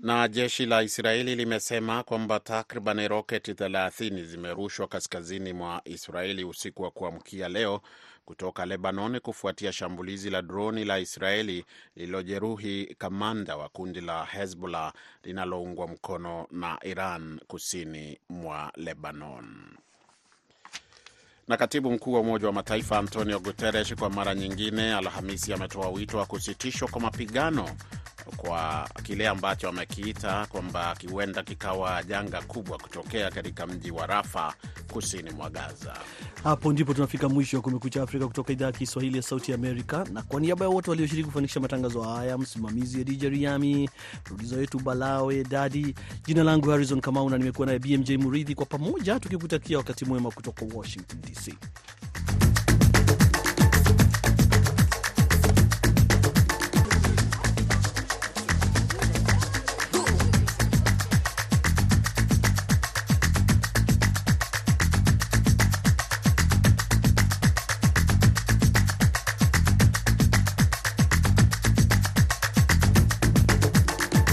Na 0.00 0.28
jeshi 0.28 0.66
la 0.66 0.82
Israeli 0.82 1.34
limesema 1.36 2.02
kwamba 2.02 2.40
takriban 2.40 3.08
roketi 3.08 3.52
30 3.52 4.24
zimerushwa 4.24 4.88
kaskazini 4.88 5.52
mwa 5.52 5.82
Israeli 5.84 6.44
usiku 6.44 6.82
wa 6.82 6.90
kuamkia 6.90 7.48
leo 7.48 7.80
kutoka 8.24 8.66
Lebanon 8.66 9.20
kufuatia 9.20 9.72
shambulizi 9.72 10.30
la 10.30 10.42
droni 10.42 10.84
la 10.84 10.98
Israeli 10.98 11.64
lililojeruhi 11.96 12.94
kamanda 12.98 13.56
wa 13.56 13.68
kundi 13.68 14.00
la 14.00 14.24
Hezbollah 14.24 14.92
linaloungwa 15.22 15.88
mkono 15.88 16.46
na 16.50 16.78
Iran 16.82 17.40
kusini 17.46 18.18
mwa 18.28 18.72
Lebanon. 18.76 19.76
Na 21.48 21.56
katibu 21.56 21.90
mkuu 21.92 22.12
wa 22.12 22.20
Umoja 22.20 22.46
wa 22.46 22.52
Mataifa 22.52 22.98
Antonio 22.98 23.40
Guterres 23.40 23.94
kwa 23.94 24.10
mara 24.10 24.34
nyingine 24.34 24.94
Alhamisi 24.94 25.52
ametoa 25.52 25.88
wito 25.88 26.18
wa 26.18 26.26
kusitishwa 26.26 26.88
kwa 26.88 27.00
mapigano 27.00 27.70
kwa 28.36 28.88
kile 29.02 29.28
ambacho 29.28 29.68
amekiita 29.68 30.46
kwamba 30.46 30.94
kiwenda 30.98 31.42
kikawa 31.42 32.02
janga 32.02 32.42
kubwa 32.42 32.78
kutokea 32.78 33.30
katika 33.30 33.66
mji 33.66 33.90
wa 33.90 34.06
Rafa 34.06 34.54
kusini 34.94 35.30
mwa 35.30 35.50
Gaza. 35.50 35.94
Hapo 36.44 36.72
ndipo 36.72 36.94
tunafika 36.94 37.28
mwisho 37.28 37.56
wa 37.56 37.62
Kumekucha 37.62 38.02
Afrika 38.02 38.26
kutoka 38.26 38.52
idhaa 38.52 38.66
ya 38.66 38.72
Kiswahili 38.72 39.16
ya 39.16 39.22
Sauti 39.22 39.52
Amerika, 39.52 40.04
na 40.12 40.22
kwa 40.22 40.40
niaba 40.40 40.64
ya 40.64 40.70
wote 40.70 40.90
walioshiriki 40.90 41.26
kufanikisha 41.26 41.60
matangazo 41.60 42.02
haya, 42.02 42.38
msimamizi 42.38 43.00
Adija 43.00 43.28
Riami, 43.28 43.90
produsa 44.24 44.56
wetu 44.56 44.78
Balawe 44.80 45.44
Dadi, 45.44 45.94
jina 46.26 46.42
langu 46.44 46.70
Harrison 46.70 47.00
Kamau 47.00 47.30
na 47.30 47.38
nimekuwa 47.38 47.66
naye 47.66 47.78
BMJ 47.78 48.10
Muridhi, 48.10 48.54
kwa 48.54 48.66
pamoja 48.66 49.20
tukikutakia 49.20 49.78
wakati 49.78 50.04
mwema 50.04 50.30
kutoka 50.30 50.66
Washington 50.74 51.20
DC. 51.20 51.54